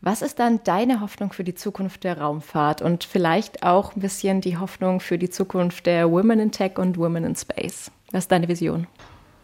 was 0.00 0.20
ist 0.20 0.38
dann 0.38 0.60
deine 0.64 1.00
Hoffnung 1.00 1.32
für 1.32 1.44
die 1.44 1.54
Zukunft 1.54 2.04
der 2.04 2.20
Raumfahrt 2.20 2.82
und 2.82 3.04
vielleicht 3.04 3.62
auch 3.62 3.94
ein 3.94 4.00
bisschen 4.00 4.40
die 4.40 4.58
Hoffnung 4.58 5.00
für 5.00 5.16
die 5.16 5.30
Zukunft 5.30 5.86
der 5.86 6.10
Women 6.10 6.40
in 6.40 6.50
Tech 6.50 6.78
und 6.78 6.98
Women 6.98 7.24
in 7.24 7.36
Space? 7.36 7.90
Was 8.10 8.24
ist 8.24 8.32
deine 8.32 8.48
Vision? 8.48 8.86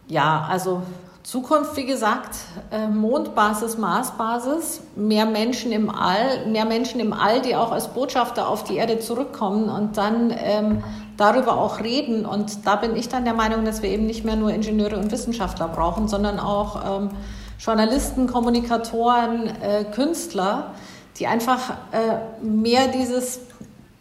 Ja, 0.07 0.47
also 0.49 0.83
Zukunft, 1.23 1.77
wie 1.77 1.85
gesagt, 1.85 2.35
äh, 2.71 2.87
Mondbasis, 2.87 3.77
Marsbasis, 3.77 4.81
mehr 4.95 5.25
Menschen 5.25 5.71
im 5.71 5.89
All, 5.89 6.45
mehr 6.47 6.65
Menschen 6.65 6.99
im 6.99 7.13
All, 7.13 7.41
die 7.41 7.55
auch 7.55 7.71
als 7.71 7.87
Botschafter 7.87 8.47
auf 8.47 8.63
die 8.63 8.75
Erde 8.75 8.99
zurückkommen 8.99 9.69
und 9.69 9.97
dann 9.97 10.33
ähm, 10.35 10.83
darüber 11.17 11.57
auch 11.57 11.79
reden. 11.79 12.25
Und 12.25 12.65
da 12.65 12.75
bin 12.75 12.95
ich 12.95 13.07
dann 13.07 13.23
der 13.23 13.33
Meinung, 13.33 13.65
dass 13.65 13.81
wir 13.81 13.89
eben 13.89 14.05
nicht 14.05 14.25
mehr 14.25 14.35
nur 14.35 14.51
Ingenieure 14.51 14.97
und 14.97 15.11
Wissenschaftler 15.11 15.67
brauchen, 15.67 16.07
sondern 16.07 16.39
auch 16.39 17.01
ähm, 17.01 17.09
Journalisten, 17.63 18.25
Kommunikatoren, 18.25 19.45
äh, 19.61 19.83
Künstler, 19.93 20.73
die 21.19 21.27
einfach 21.27 21.71
äh, 21.91 22.43
mehr 22.43 22.87
dieses 22.87 23.39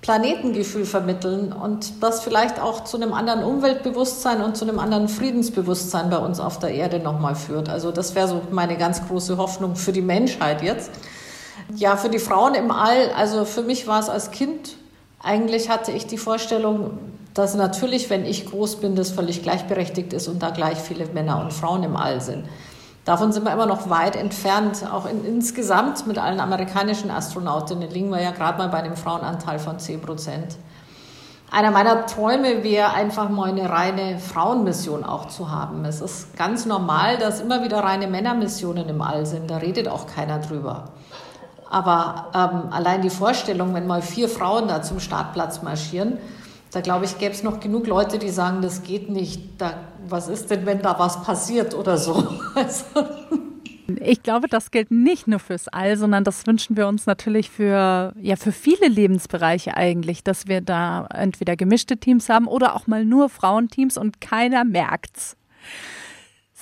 Planetengefühl 0.01 0.87
vermitteln 0.87 1.53
und 1.53 2.03
das 2.03 2.23
vielleicht 2.23 2.59
auch 2.59 2.85
zu 2.85 2.96
einem 2.96 3.12
anderen 3.12 3.44
Umweltbewusstsein 3.44 4.40
und 4.40 4.57
zu 4.57 4.64
einem 4.64 4.79
anderen 4.79 5.09
Friedensbewusstsein 5.09 6.09
bei 6.09 6.16
uns 6.16 6.40
auf 6.40 6.59
der 6.59 6.70
Erde 6.70 7.01
nochmal 7.01 7.35
führt. 7.35 7.68
Also 7.68 7.92
das 7.92 8.14
wäre 8.14 8.29
so 8.29 8.40
meine 8.51 8.79
ganz 8.79 9.07
große 9.07 9.37
Hoffnung 9.37 9.77
für 9.77 9.92
die 9.92 10.01
Menschheit 10.01 10.62
jetzt. 10.62 10.90
Ja, 11.75 11.99
für 11.99 12.09
die 12.09 12.18
Frauen 12.18 12.55
im 12.55 12.70
All, 12.70 13.11
also 13.14 13.44
für 13.44 13.62
mich 13.62 13.87
war 13.87 14.01
es 14.01 14.09
als 14.09 14.31
Kind, 14.31 14.77
eigentlich 15.23 15.68
hatte 15.68 15.92
ich 15.92 16.07
die 16.07 16.16
Vorstellung, 16.16 16.99
dass 17.35 17.55
natürlich, 17.55 18.09
wenn 18.09 18.25
ich 18.25 18.46
groß 18.46 18.77
bin, 18.77 18.96
das 18.96 19.11
völlig 19.11 19.42
gleichberechtigt 19.42 20.14
ist 20.14 20.29
und 20.29 20.42
da 20.42 20.49
gleich 20.49 20.79
viele 20.79 21.05
Männer 21.07 21.42
und 21.42 21.53
Frauen 21.53 21.83
im 21.83 21.94
All 21.94 22.23
sind. 22.23 22.44
Davon 23.11 23.33
sind 23.33 23.44
wir 23.44 23.53
immer 23.53 23.66
noch 23.66 23.90
weit 23.90 24.14
entfernt. 24.14 24.85
Auch 24.88 25.05
in, 25.05 25.25
insgesamt 25.25 26.07
mit 26.07 26.16
allen 26.16 26.38
amerikanischen 26.38 27.11
Astronautinnen 27.11 27.90
liegen 27.90 28.09
wir 28.11 28.23
ja 28.23 28.31
gerade 28.31 28.57
mal 28.57 28.68
bei 28.68 28.79
einem 28.79 28.94
Frauenanteil 28.94 29.59
von 29.59 29.81
10 29.81 30.01
Prozent. 30.01 30.57
Einer 31.51 31.73
meiner 31.73 32.07
Träume 32.07 32.62
wäre 32.62 32.92
einfach 32.92 33.29
mal 33.29 33.49
eine 33.49 33.68
reine 33.68 34.20
Frauenmission 34.20 35.03
auch 35.03 35.27
zu 35.27 35.51
haben. 35.51 35.85
Es 35.87 36.01
ist 36.01 36.37
ganz 36.37 36.66
normal, 36.66 37.18
dass 37.18 37.40
immer 37.40 37.64
wieder 37.64 37.83
reine 37.83 38.07
Männermissionen 38.07 38.88
im 38.88 39.03
All 39.03 39.27
sind. 39.27 39.51
Da 39.51 39.57
redet 39.57 39.88
auch 39.88 40.07
keiner 40.07 40.38
drüber. 40.38 40.85
Aber 41.68 42.27
ähm, 42.33 42.73
allein 42.73 43.03
die 43.03 43.11
Vorstellung, 43.11 43.75
wenn 43.75 43.88
mal 43.88 44.03
vier 44.03 44.29
Frauen 44.29 44.68
da 44.68 44.83
zum 44.83 45.01
Startplatz 45.01 45.62
marschieren, 45.62 46.18
da 46.70 46.80
glaube 46.80 47.04
ich, 47.04 47.18
gäbe 47.18 47.33
es 47.33 47.42
noch 47.42 47.61
genug 47.61 47.87
Leute, 47.87 48.18
die 48.18 48.28
sagen, 48.28 48.62
das 48.62 48.83
geht 48.83 49.11
nicht. 49.11 49.42
Da, 49.59 49.88
was 50.09 50.28
ist 50.28 50.50
denn, 50.50 50.66
wenn 50.66 50.80
da 50.83 50.98
was 50.98 51.22
passiert 51.22 51.74
oder 51.74 51.96
so? 51.96 52.26
Also. 52.54 52.85
Ich 54.00 54.22
glaube, 54.22 54.48
das 54.48 54.70
gilt 54.70 54.90
nicht 54.90 55.26
nur 55.26 55.40
fürs 55.40 55.66
All, 55.68 55.96
sondern 55.96 56.22
das 56.22 56.46
wünschen 56.46 56.76
wir 56.76 56.87
uns 56.87 57.06
natürlich 57.06 57.50
für, 57.50 58.12
ja, 58.20 58.37
für 58.37 58.52
viele 58.52 58.87
Lebensbereiche 58.88 59.76
eigentlich, 59.76 60.22
dass 60.22 60.46
wir 60.46 60.61
da 60.61 61.06
entweder 61.12 61.56
gemischte 61.56 61.96
Teams 61.96 62.28
haben 62.28 62.46
oder 62.46 62.76
auch 62.76 62.87
mal 62.87 63.04
nur 63.04 63.28
Frauenteams 63.28 63.96
und 63.98 64.20
keiner 64.20 64.64
merkt's. 64.64 65.37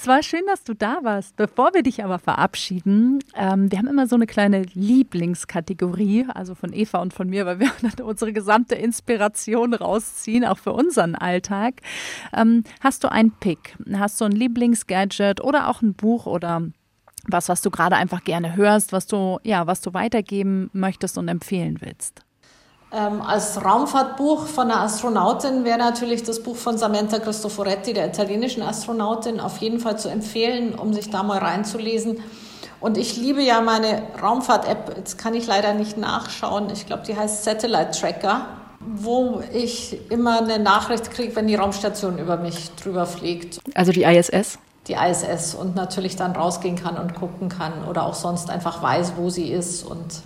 Es 0.00 0.06
war 0.06 0.22
schön, 0.22 0.46
dass 0.46 0.62
du 0.62 0.74
da 0.74 1.00
warst. 1.02 1.34
Bevor 1.34 1.74
wir 1.74 1.82
dich 1.82 2.04
aber 2.04 2.20
verabschieden, 2.20 3.18
ähm, 3.34 3.72
wir 3.72 3.78
haben 3.78 3.88
immer 3.88 4.06
so 4.06 4.14
eine 4.14 4.28
kleine 4.28 4.62
Lieblingskategorie, 4.62 6.26
also 6.32 6.54
von 6.54 6.72
Eva 6.72 6.98
und 6.98 7.12
von 7.12 7.28
mir, 7.28 7.46
weil 7.46 7.58
wir 7.58 7.72
unsere 8.04 8.32
gesamte 8.32 8.76
Inspiration 8.76 9.74
rausziehen, 9.74 10.44
auch 10.44 10.58
für 10.58 10.72
unseren 10.72 11.16
Alltag. 11.16 11.80
Ähm, 12.32 12.62
hast 12.80 13.02
du 13.02 13.11
einen 13.11 13.32
Pick? 13.32 13.76
Hast 13.92 14.20
du 14.20 14.26
ein 14.26 14.30
Lieblingsgadget 14.30 15.42
oder 15.42 15.66
auch 15.66 15.82
ein 15.82 15.94
Buch 15.94 16.26
oder 16.26 16.62
was, 17.26 17.48
was 17.48 17.61
du 17.61 17.70
gerade 17.70 17.96
einfach 17.96 18.22
gerne 18.22 18.54
hörst, 18.54 18.92
was 18.92 19.08
du, 19.08 19.40
ja, 19.42 19.66
was 19.66 19.80
du 19.80 19.94
weitergeben 19.94 20.70
möchtest 20.72 21.18
und 21.18 21.26
empfehlen 21.26 21.78
willst? 21.80 22.22
Ähm, 22.90 23.20
als 23.20 23.62
Raumfahrtbuch 23.62 24.46
von 24.46 24.70
einer 24.70 24.81
Astronautin 24.81 25.64
wäre 25.64 25.79
natürlich 25.79 26.22
das 26.22 26.42
Buch 26.42 26.57
von 26.57 26.79
Samantha 26.79 27.18
Cristoforetti, 27.18 27.92
der 27.92 28.07
italienischen 28.07 28.62
Astronautin, 28.62 29.40
auf 29.40 29.59
jeden 29.59 29.79
Fall 29.79 29.98
zu 29.98 30.09
empfehlen, 30.09 30.74
um 30.74 30.94
sich 30.94 31.11
da 31.11 31.22
mal 31.22 31.38
reinzulesen. 31.38 32.22
Und 32.81 32.96
ich 32.96 33.16
liebe 33.16 33.42
ja 33.42 33.61
meine 33.61 34.03
Raumfahrt-App, 34.22 34.96
jetzt 34.96 35.18
kann 35.18 35.35
ich 35.35 35.46
leider 35.46 35.74
nicht 35.74 35.98
nachschauen, 35.98 36.70
ich 36.70 36.87
glaube, 36.87 37.03
die 37.07 37.16
heißt 37.16 37.44
Satellite 37.44 37.90
Tracker, 37.90 38.46
wo 38.81 39.42
ich 39.53 40.11
immer 40.11 40.38
eine 40.38 40.59
Nachricht 40.59 41.11
kriege, 41.11 41.37
wenn 41.37 41.46
die 41.46 41.57
Raumstation 41.57 42.18
über 42.18 42.37
mich 42.38 42.70
drüber 42.77 43.05
fliegt. 43.05 43.61
Also 43.74 43.92
die 43.92 44.05
ISS? 44.05 44.59
Die 44.87 44.94
ISS 44.94 45.55
und 45.55 45.74
natürlich 45.74 46.16
dann 46.16 46.33
rausgehen 46.33 46.77
kann 46.77 46.96
und 46.96 47.14
gucken 47.14 47.51
kann 47.51 47.85
oder 47.87 48.07
auch 48.07 48.14
sonst 48.14 48.48
einfach 48.48 48.83
weiß, 48.83 49.14
wo 49.16 49.29
sie 49.29 49.51
ist 49.53 49.83
und 49.83 50.22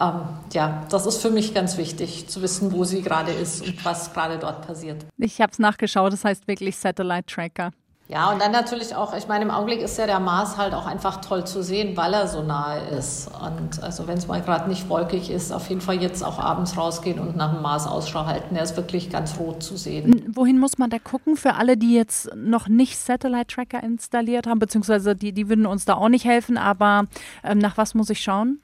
ähm, 0.00 0.20
ja, 0.52 0.84
das 0.90 1.06
ist 1.06 1.22
für 1.22 1.30
mich 1.30 1.54
ganz 1.54 1.76
wichtig, 1.76 2.28
zu 2.28 2.42
wissen, 2.42 2.72
wo 2.72 2.84
sie 2.84 3.02
gerade 3.02 3.32
ist 3.32 3.66
und 3.66 3.84
was 3.84 4.12
gerade 4.12 4.38
dort 4.38 4.66
passiert. 4.66 5.04
Ich 5.18 5.40
habe 5.40 5.52
es 5.52 5.58
nachgeschaut, 5.58 6.12
das 6.12 6.24
heißt 6.24 6.48
wirklich 6.48 6.76
Satellite 6.76 7.26
Tracker. 7.26 7.70
Ja, 8.06 8.30
und 8.30 8.42
dann 8.42 8.52
natürlich 8.52 8.94
auch, 8.94 9.16
ich 9.16 9.28
meine, 9.28 9.46
im 9.46 9.50
Augenblick 9.50 9.80
ist 9.80 9.96
ja 9.96 10.04
der 10.04 10.20
Mars 10.20 10.58
halt 10.58 10.74
auch 10.74 10.84
einfach 10.84 11.22
toll 11.22 11.46
zu 11.46 11.62
sehen, 11.62 11.96
weil 11.96 12.12
er 12.12 12.28
so 12.28 12.42
nahe 12.42 12.80
ist. 12.90 13.30
Und 13.40 13.82
also 13.82 14.06
wenn 14.06 14.18
es 14.18 14.26
mal 14.26 14.42
gerade 14.42 14.68
nicht 14.68 14.90
wolkig 14.90 15.30
ist, 15.30 15.52
auf 15.52 15.70
jeden 15.70 15.80
Fall 15.80 16.02
jetzt 16.02 16.22
auch 16.22 16.38
abends 16.38 16.76
rausgehen 16.76 17.18
und 17.18 17.34
nach 17.34 17.54
dem 17.54 17.62
Mars 17.62 17.86
Ausschau 17.86 18.26
halten. 18.26 18.56
Er 18.56 18.62
ist 18.62 18.76
wirklich 18.76 19.08
ganz 19.08 19.38
rot 19.38 19.62
zu 19.62 19.78
sehen. 19.78 20.30
Wohin 20.34 20.58
muss 20.58 20.76
man 20.76 20.90
da 20.90 20.98
gucken 20.98 21.36
für 21.36 21.54
alle, 21.54 21.78
die 21.78 21.94
jetzt 21.94 22.28
noch 22.36 22.68
nicht 22.68 22.98
Satellite 22.98 23.46
Tracker 23.46 23.82
installiert 23.82 24.46
haben, 24.46 24.58
beziehungsweise 24.58 25.16
die, 25.16 25.32
die 25.32 25.48
würden 25.48 25.64
uns 25.64 25.86
da 25.86 25.94
auch 25.94 26.10
nicht 26.10 26.26
helfen, 26.26 26.58
aber 26.58 27.06
ähm, 27.42 27.56
nach 27.56 27.78
was 27.78 27.94
muss 27.94 28.10
ich 28.10 28.20
schauen? 28.20 28.60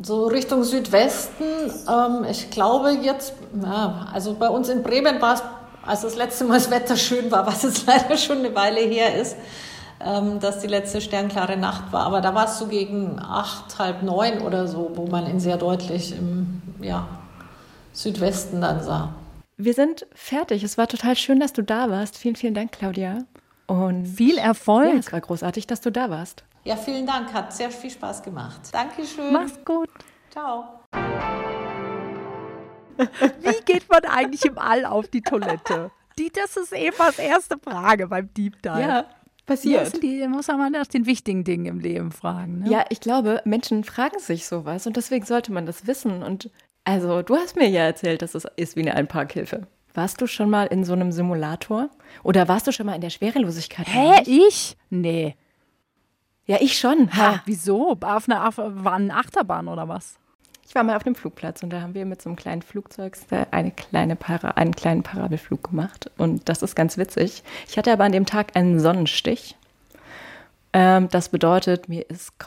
So 0.00 0.26
Richtung 0.28 0.62
Südwesten, 0.62 1.44
ähm, 1.88 2.24
ich 2.30 2.50
glaube 2.50 2.92
jetzt, 3.02 3.34
ja, 3.60 4.06
also 4.12 4.34
bei 4.34 4.48
uns 4.48 4.68
in 4.68 4.84
Bremen 4.84 5.20
war 5.20 5.34
es, 5.34 5.42
als 5.84 6.02
das 6.02 6.14
letzte 6.14 6.44
Mal 6.44 6.54
das 6.54 6.70
Wetter 6.70 6.96
schön 6.96 7.30
war, 7.32 7.46
was 7.46 7.64
jetzt 7.64 7.86
leider 7.86 8.16
schon 8.16 8.38
eine 8.38 8.54
Weile 8.54 8.80
her 8.80 9.20
ist, 9.20 9.36
ähm, 10.00 10.38
dass 10.38 10.60
die 10.60 10.68
letzte 10.68 11.00
sternklare 11.00 11.56
Nacht 11.56 11.92
war. 11.92 12.06
Aber 12.06 12.20
da 12.20 12.32
war 12.32 12.46
es 12.46 12.58
so 12.58 12.68
gegen 12.68 13.18
acht, 13.18 13.76
halb 13.80 14.04
neun 14.04 14.40
oder 14.42 14.68
so, 14.68 14.92
wo 14.94 15.06
man 15.06 15.28
ihn 15.28 15.40
sehr 15.40 15.56
deutlich 15.56 16.16
im 16.16 16.62
ja, 16.80 17.08
Südwesten 17.92 18.60
dann 18.60 18.84
sah. 18.84 19.14
Wir 19.56 19.74
sind 19.74 20.06
fertig. 20.14 20.62
Es 20.62 20.78
war 20.78 20.86
total 20.86 21.16
schön, 21.16 21.40
dass 21.40 21.52
du 21.52 21.62
da 21.62 21.90
warst. 21.90 22.16
Vielen, 22.16 22.36
vielen 22.36 22.54
Dank, 22.54 22.70
Claudia. 22.70 23.24
Und 23.66 24.06
viel 24.06 24.38
Erfolg. 24.38 24.92
Ja, 24.92 24.98
es 25.00 25.12
war 25.12 25.20
großartig, 25.20 25.66
dass 25.66 25.80
du 25.80 25.90
da 25.90 26.08
warst. 26.08 26.44
Ja, 26.68 26.76
vielen 26.76 27.06
Dank. 27.06 27.32
Hat 27.32 27.50
sehr 27.54 27.70
viel 27.70 27.88
Spaß 27.88 28.22
gemacht. 28.22 28.60
Dankeschön. 28.72 29.32
Mach's 29.32 29.58
gut. 29.64 29.88
Ciao. 30.30 30.64
Wie 33.40 33.64
geht 33.64 33.88
man 33.88 34.04
eigentlich 34.04 34.44
im 34.44 34.58
All 34.58 34.84
auf 34.84 35.08
die 35.08 35.22
Toilette? 35.22 35.90
Die, 36.18 36.30
das 36.30 36.58
ist 36.58 36.74
Evas 36.74 37.18
erste 37.18 37.56
Frage 37.58 38.08
beim 38.08 38.28
Deep 38.34 38.60
Dive. 38.60 38.80
Ja, 38.82 39.06
passiert. 39.46 39.94
Ja, 39.94 39.98
die 39.98 40.28
muss 40.28 40.48
man 40.48 40.72
nach 40.72 40.86
den 40.86 41.06
wichtigen 41.06 41.42
Dingen 41.42 41.64
im 41.64 41.80
Leben 41.80 42.12
fragen. 42.12 42.58
Ne? 42.58 42.70
Ja, 42.70 42.84
ich 42.90 43.00
glaube, 43.00 43.40
Menschen 43.46 43.82
fragen 43.82 44.18
sich 44.18 44.46
sowas 44.46 44.86
und 44.86 44.98
deswegen 44.98 45.24
sollte 45.24 45.52
man 45.52 45.64
das 45.64 45.86
wissen. 45.86 46.22
Und 46.22 46.50
also, 46.84 47.22
du 47.22 47.34
hast 47.36 47.56
mir 47.56 47.70
ja 47.70 47.84
erzählt, 47.84 48.20
dass 48.20 48.34
es 48.34 48.46
ist 48.56 48.76
wie 48.76 48.82
eine 48.82 48.94
Einparkhilfe. 48.94 49.66
Warst 49.94 50.20
du 50.20 50.26
schon 50.26 50.50
mal 50.50 50.66
in 50.66 50.84
so 50.84 50.92
einem 50.92 51.12
Simulator? 51.12 51.88
Oder 52.24 52.46
warst 52.46 52.66
du 52.66 52.72
schon 52.72 52.84
mal 52.84 52.94
in 52.94 53.00
der 53.00 53.08
Schwerelosigkeit? 53.08 53.86
Hä, 53.88 54.20
ich? 54.26 54.76
Nee. 54.90 55.34
Ja, 56.48 56.56
ich 56.60 56.78
schon. 56.78 57.14
Ha, 57.14 57.42
wieso? 57.44 57.98
Auf 58.00 58.26
einer, 58.26 58.48
auf, 58.48 58.56
war 58.56 58.94
eine 58.94 59.14
Achterbahn 59.14 59.68
oder 59.68 59.86
was? 59.86 60.16
Ich 60.66 60.74
war 60.74 60.82
mal 60.82 60.96
auf 60.96 61.02
dem 61.02 61.14
Flugplatz 61.14 61.62
und 61.62 61.70
da 61.70 61.82
haben 61.82 61.92
wir 61.92 62.06
mit 62.06 62.22
so 62.22 62.30
einem 62.30 62.36
kleinen 62.36 62.62
Flugzeug 62.62 63.16
eine 63.50 63.70
kleine 63.70 64.16
Para, 64.16 64.52
einen 64.52 64.74
kleinen 64.74 65.02
Parabelflug 65.02 65.70
gemacht. 65.70 66.10
Und 66.16 66.48
das 66.48 66.62
ist 66.62 66.74
ganz 66.74 66.96
witzig. 66.96 67.42
Ich 67.68 67.76
hatte 67.76 67.92
aber 67.92 68.04
an 68.04 68.12
dem 68.12 68.24
Tag 68.24 68.56
einen 68.56 68.80
Sonnenstich. 68.80 69.56
Ähm, 70.72 71.08
das 71.10 71.28
bedeutet, 71.28 71.90
mir 71.90 72.08
ist 72.08 72.38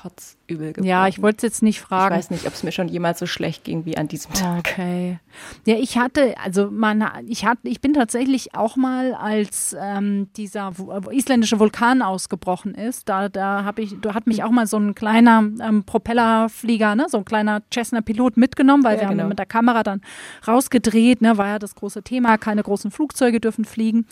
kotzübel 0.51 0.73
geworden. 0.73 0.87
Ja, 0.87 1.07
ich 1.07 1.21
wollte 1.21 1.37
es 1.37 1.43
jetzt 1.43 1.63
nicht 1.63 1.81
fragen. 1.81 2.15
Ich 2.15 2.19
weiß 2.19 2.31
nicht, 2.31 2.47
ob 2.47 2.53
es 2.53 2.63
mir 2.63 2.71
schon 2.71 2.87
jemals 2.87 3.19
so 3.19 3.25
schlecht 3.25 3.63
ging 3.63 3.85
wie 3.85 3.97
an 3.97 4.07
diesem 4.07 4.33
Tag. 4.33 4.59
Okay. 4.59 5.19
Ja, 5.65 5.75
ich 5.75 5.97
hatte, 5.97 6.35
also 6.43 6.69
man, 6.71 7.03
ich 7.27 7.45
hatte, 7.45 7.67
ich 7.67 7.81
bin 7.81 7.93
tatsächlich 7.93 8.55
auch 8.55 8.75
mal, 8.75 9.13
als 9.13 9.75
ähm, 9.79 10.29
dieser 10.37 10.71
isländische 11.11 11.59
Vulkan 11.59 12.01
ausgebrochen 12.01 12.75
ist, 12.75 13.09
da, 13.09 13.29
da 13.29 13.63
habe 13.63 13.81
ich, 13.81 13.99
da 14.01 14.13
hat 14.13 14.27
mich 14.27 14.43
auch 14.43 14.51
mal 14.51 14.67
so 14.67 14.77
ein 14.77 14.95
kleiner 14.95 15.43
ähm, 15.61 15.83
Propellerflieger, 15.83 16.95
ne, 16.95 17.05
so 17.09 17.19
ein 17.19 17.25
kleiner 17.25 17.61
Cessna-Pilot 17.73 18.37
mitgenommen, 18.37 18.83
weil 18.83 18.95
ja, 18.95 19.01
wir 19.01 19.09
genau. 19.09 19.23
haben 19.23 19.29
mit 19.29 19.39
der 19.39 19.45
Kamera 19.45 19.83
dann 19.83 20.01
rausgedreht, 20.47 21.21
ne, 21.21 21.37
war 21.37 21.47
ja 21.47 21.59
das 21.59 21.75
große 21.75 22.03
Thema, 22.03 22.37
keine 22.37 22.63
großen 22.63 22.91
Flugzeuge 22.91 23.39
dürfen 23.39 23.65
fliegen. 23.65 24.05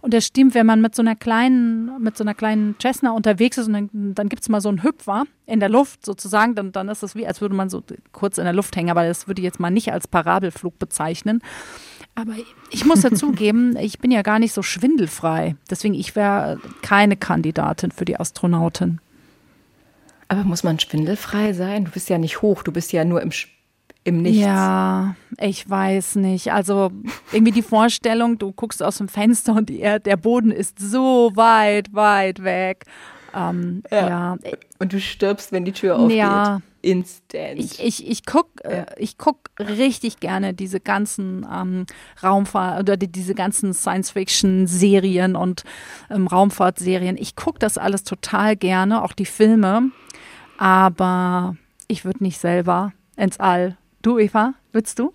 Und 0.00 0.14
das 0.14 0.26
stimmt, 0.26 0.54
wenn 0.54 0.66
man 0.66 0.80
mit 0.80 0.94
so 0.94 1.02
einer 1.02 1.16
kleinen, 1.16 2.00
mit 2.00 2.16
so 2.16 2.24
einer 2.24 2.34
kleinen 2.34 2.76
Cessna 2.80 3.10
unterwegs 3.10 3.58
Praxis 3.58 3.66
und 3.66 3.72
dann, 3.72 4.14
dann 4.14 4.28
gibt 4.28 4.42
es 4.42 4.48
mal 4.48 4.60
so 4.60 4.68
einen 4.68 4.82
Hüpfer 4.82 5.24
in 5.48 5.60
der 5.60 5.70
Luft 5.70 6.04
sozusagen, 6.04 6.54
dann, 6.54 6.72
dann 6.72 6.88
ist 6.88 7.02
das 7.02 7.14
wie, 7.14 7.26
als 7.26 7.40
würde 7.40 7.54
man 7.54 7.70
so 7.70 7.82
kurz 8.12 8.36
in 8.36 8.44
der 8.44 8.52
Luft 8.52 8.76
hängen, 8.76 8.90
aber 8.90 9.06
das 9.06 9.26
würde 9.26 9.40
ich 9.40 9.44
jetzt 9.44 9.58
mal 9.58 9.70
nicht 9.70 9.90
als 9.92 10.06
Parabelflug 10.06 10.78
bezeichnen. 10.78 11.40
Aber 12.14 12.32
ich 12.70 12.84
muss 12.84 13.02
ja 13.02 13.10
zugeben, 13.14 13.74
ich 13.76 13.98
bin 13.98 14.10
ja 14.10 14.20
gar 14.20 14.38
nicht 14.38 14.52
so 14.52 14.62
schwindelfrei. 14.62 15.56
Deswegen, 15.70 15.94
ich 15.94 16.14
wäre 16.14 16.60
keine 16.82 17.16
Kandidatin 17.16 17.92
für 17.92 18.04
die 18.04 18.20
Astronautin. 18.20 19.00
Aber 20.28 20.44
muss 20.44 20.62
man 20.62 20.78
schwindelfrei 20.78 21.54
sein? 21.54 21.86
Du 21.86 21.92
bist 21.92 22.10
ja 22.10 22.18
nicht 22.18 22.42
hoch, 22.42 22.62
du 22.62 22.70
bist 22.70 22.92
ja 22.92 23.06
nur 23.06 23.22
im, 23.22 23.30
im 24.04 24.20
Nichts. 24.20 24.42
Ja, 24.42 25.16
ich 25.40 25.68
weiß 25.68 26.16
nicht. 26.16 26.52
Also 26.52 26.92
irgendwie 27.32 27.52
die 27.52 27.62
Vorstellung, 27.62 28.36
du 28.36 28.52
guckst 28.52 28.82
aus 28.82 28.98
dem 28.98 29.08
Fenster 29.08 29.54
und 29.54 29.70
die, 29.70 29.78
der 29.78 30.16
Boden 30.18 30.50
ist 30.50 30.78
so 30.78 31.32
weit, 31.34 31.94
weit 31.94 32.44
weg. 32.44 32.84
Ähm, 33.34 33.82
ja. 33.90 34.08
ja. 34.08 34.38
Und 34.78 34.92
du 34.92 35.00
stirbst, 35.00 35.52
wenn 35.52 35.64
die 35.64 35.72
Tür 35.72 35.98
aufgeht. 35.98 36.18
Ja. 36.18 36.60
Instant. 36.80 37.58
Ich, 37.58 37.82
ich, 37.84 38.08
ich 38.08 38.24
gucke 38.24 38.62
ja. 38.64 38.84
äh, 38.96 39.08
guck 39.18 39.50
richtig 39.58 40.20
gerne 40.20 40.54
diese 40.54 40.78
ganzen 40.78 41.44
ähm, 41.52 41.86
Raumfahrt 42.22 42.80
oder 42.80 42.96
die, 42.96 43.08
diese 43.10 43.34
ganzen 43.34 43.74
Science-Fiction-Serien 43.74 45.34
und 45.34 45.64
ähm, 46.08 46.28
Raumfahrtserien. 46.28 47.16
Ich 47.16 47.34
gucke 47.34 47.58
das 47.58 47.78
alles 47.78 48.04
total 48.04 48.56
gerne, 48.56 49.02
auch 49.02 49.12
die 49.12 49.26
Filme. 49.26 49.90
Aber 50.56 51.56
ich 51.88 52.04
würde 52.04 52.22
nicht 52.22 52.38
selber 52.38 52.92
ins 53.16 53.40
All. 53.40 53.76
Du, 54.02 54.18
Eva, 54.18 54.54
würdest 54.72 54.98
du? 55.00 55.12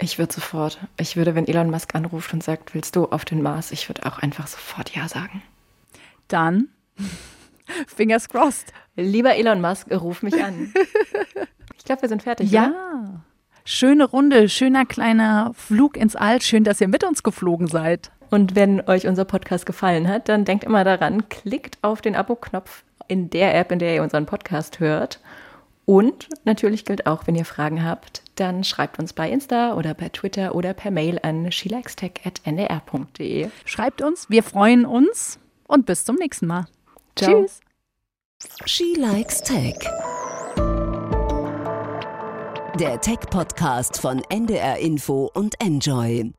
Ich 0.00 0.18
würde 0.18 0.32
sofort. 0.32 0.78
Ich 0.98 1.16
würde, 1.16 1.34
wenn 1.34 1.46
Elon 1.46 1.70
Musk 1.70 1.94
anruft 1.94 2.32
und 2.32 2.42
sagt, 2.42 2.74
willst 2.74 2.96
du 2.96 3.06
auf 3.06 3.24
den 3.24 3.42
Mars? 3.42 3.72
Ich 3.72 3.88
würde 3.88 4.06
auch 4.06 4.18
einfach 4.18 4.46
sofort 4.46 4.94
Ja 4.94 5.08
sagen. 5.08 5.42
Dann 6.28 6.68
Fingers 7.86 8.28
crossed. 8.28 8.72
Lieber 8.96 9.34
Elon 9.36 9.60
Musk, 9.60 9.90
ruf 9.90 10.22
mich 10.22 10.42
an. 10.42 10.72
Ich 11.78 11.88
glaube, 11.88 12.02
wir 12.02 12.08
sind 12.08 12.24
fertig. 12.24 12.50
Ja. 12.50 12.70
Oder? 12.70 13.20
Schöne 13.64 14.04
Runde, 14.06 14.48
schöner 14.48 14.84
kleiner 14.86 15.52
Flug 15.54 15.96
ins 15.96 16.16
All. 16.16 16.42
Schön, 16.42 16.64
dass 16.64 16.80
ihr 16.80 16.88
mit 16.88 17.04
uns 17.04 17.22
geflogen 17.22 17.68
seid. 17.68 18.10
Und 18.30 18.56
wenn 18.56 18.80
euch 18.88 19.06
unser 19.06 19.24
Podcast 19.24 19.66
gefallen 19.66 20.08
hat, 20.08 20.28
dann 20.28 20.44
denkt 20.44 20.64
immer 20.64 20.82
daran, 20.82 21.28
klickt 21.28 21.78
auf 21.82 22.00
den 22.00 22.16
Abo-Knopf 22.16 22.82
in 23.06 23.30
der 23.30 23.54
App, 23.54 23.70
in 23.70 23.78
der 23.78 23.94
ihr 23.94 24.02
unseren 24.02 24.26
Podcast 24.26 24.80
hört. 24.80 25.20
Und 25.84 26.28
natürlich 26.44 26.84
gilt 26.84 27.06
auch, 27.06 27.28
wenn 27.28 27.36
ihr 27.36 27.44
Fragen 27.44 27.84
habt, 27.84 28.22
dann 28.34 28.64
schreibt 28.64 28.98
uns 28.98 29.12
bei 29.12 29.30
Insta 29.30 29.74
oder 29.74 29.94
per 29.94 30.10
Twitter 30.10 30.56
oder 30.56 30.74
per 30.74 30.90
Mail 30.90 31.20
an 31.22 31.52
shelikestech.ndr.de. 31.52 33.48
Schreibt 33.64 34.02
uns, 34.02 34.28
wir 34.28 34.42
freuen 34.42 34.84
uns 34.84 35.38
und 35.68 35.86
bis 35.86 36.04
zum 36.04 36.16
nächsten 36.16 36.48
Mal. 36.48 36.66
Ciao. 37.18 37.46
Tschüss. 37.46 37.60
She 38.66 38.94
Likes 38.98 39.40
Tech. 39.40 39.78
Der 42.78 43.00
Tech-Podcast 43.00 43.98
von 43.98 44.22
NDR 44.28 44.78
Info 44.78 45.30
und 45.32 45.58
Enjoy. 45.62 46.30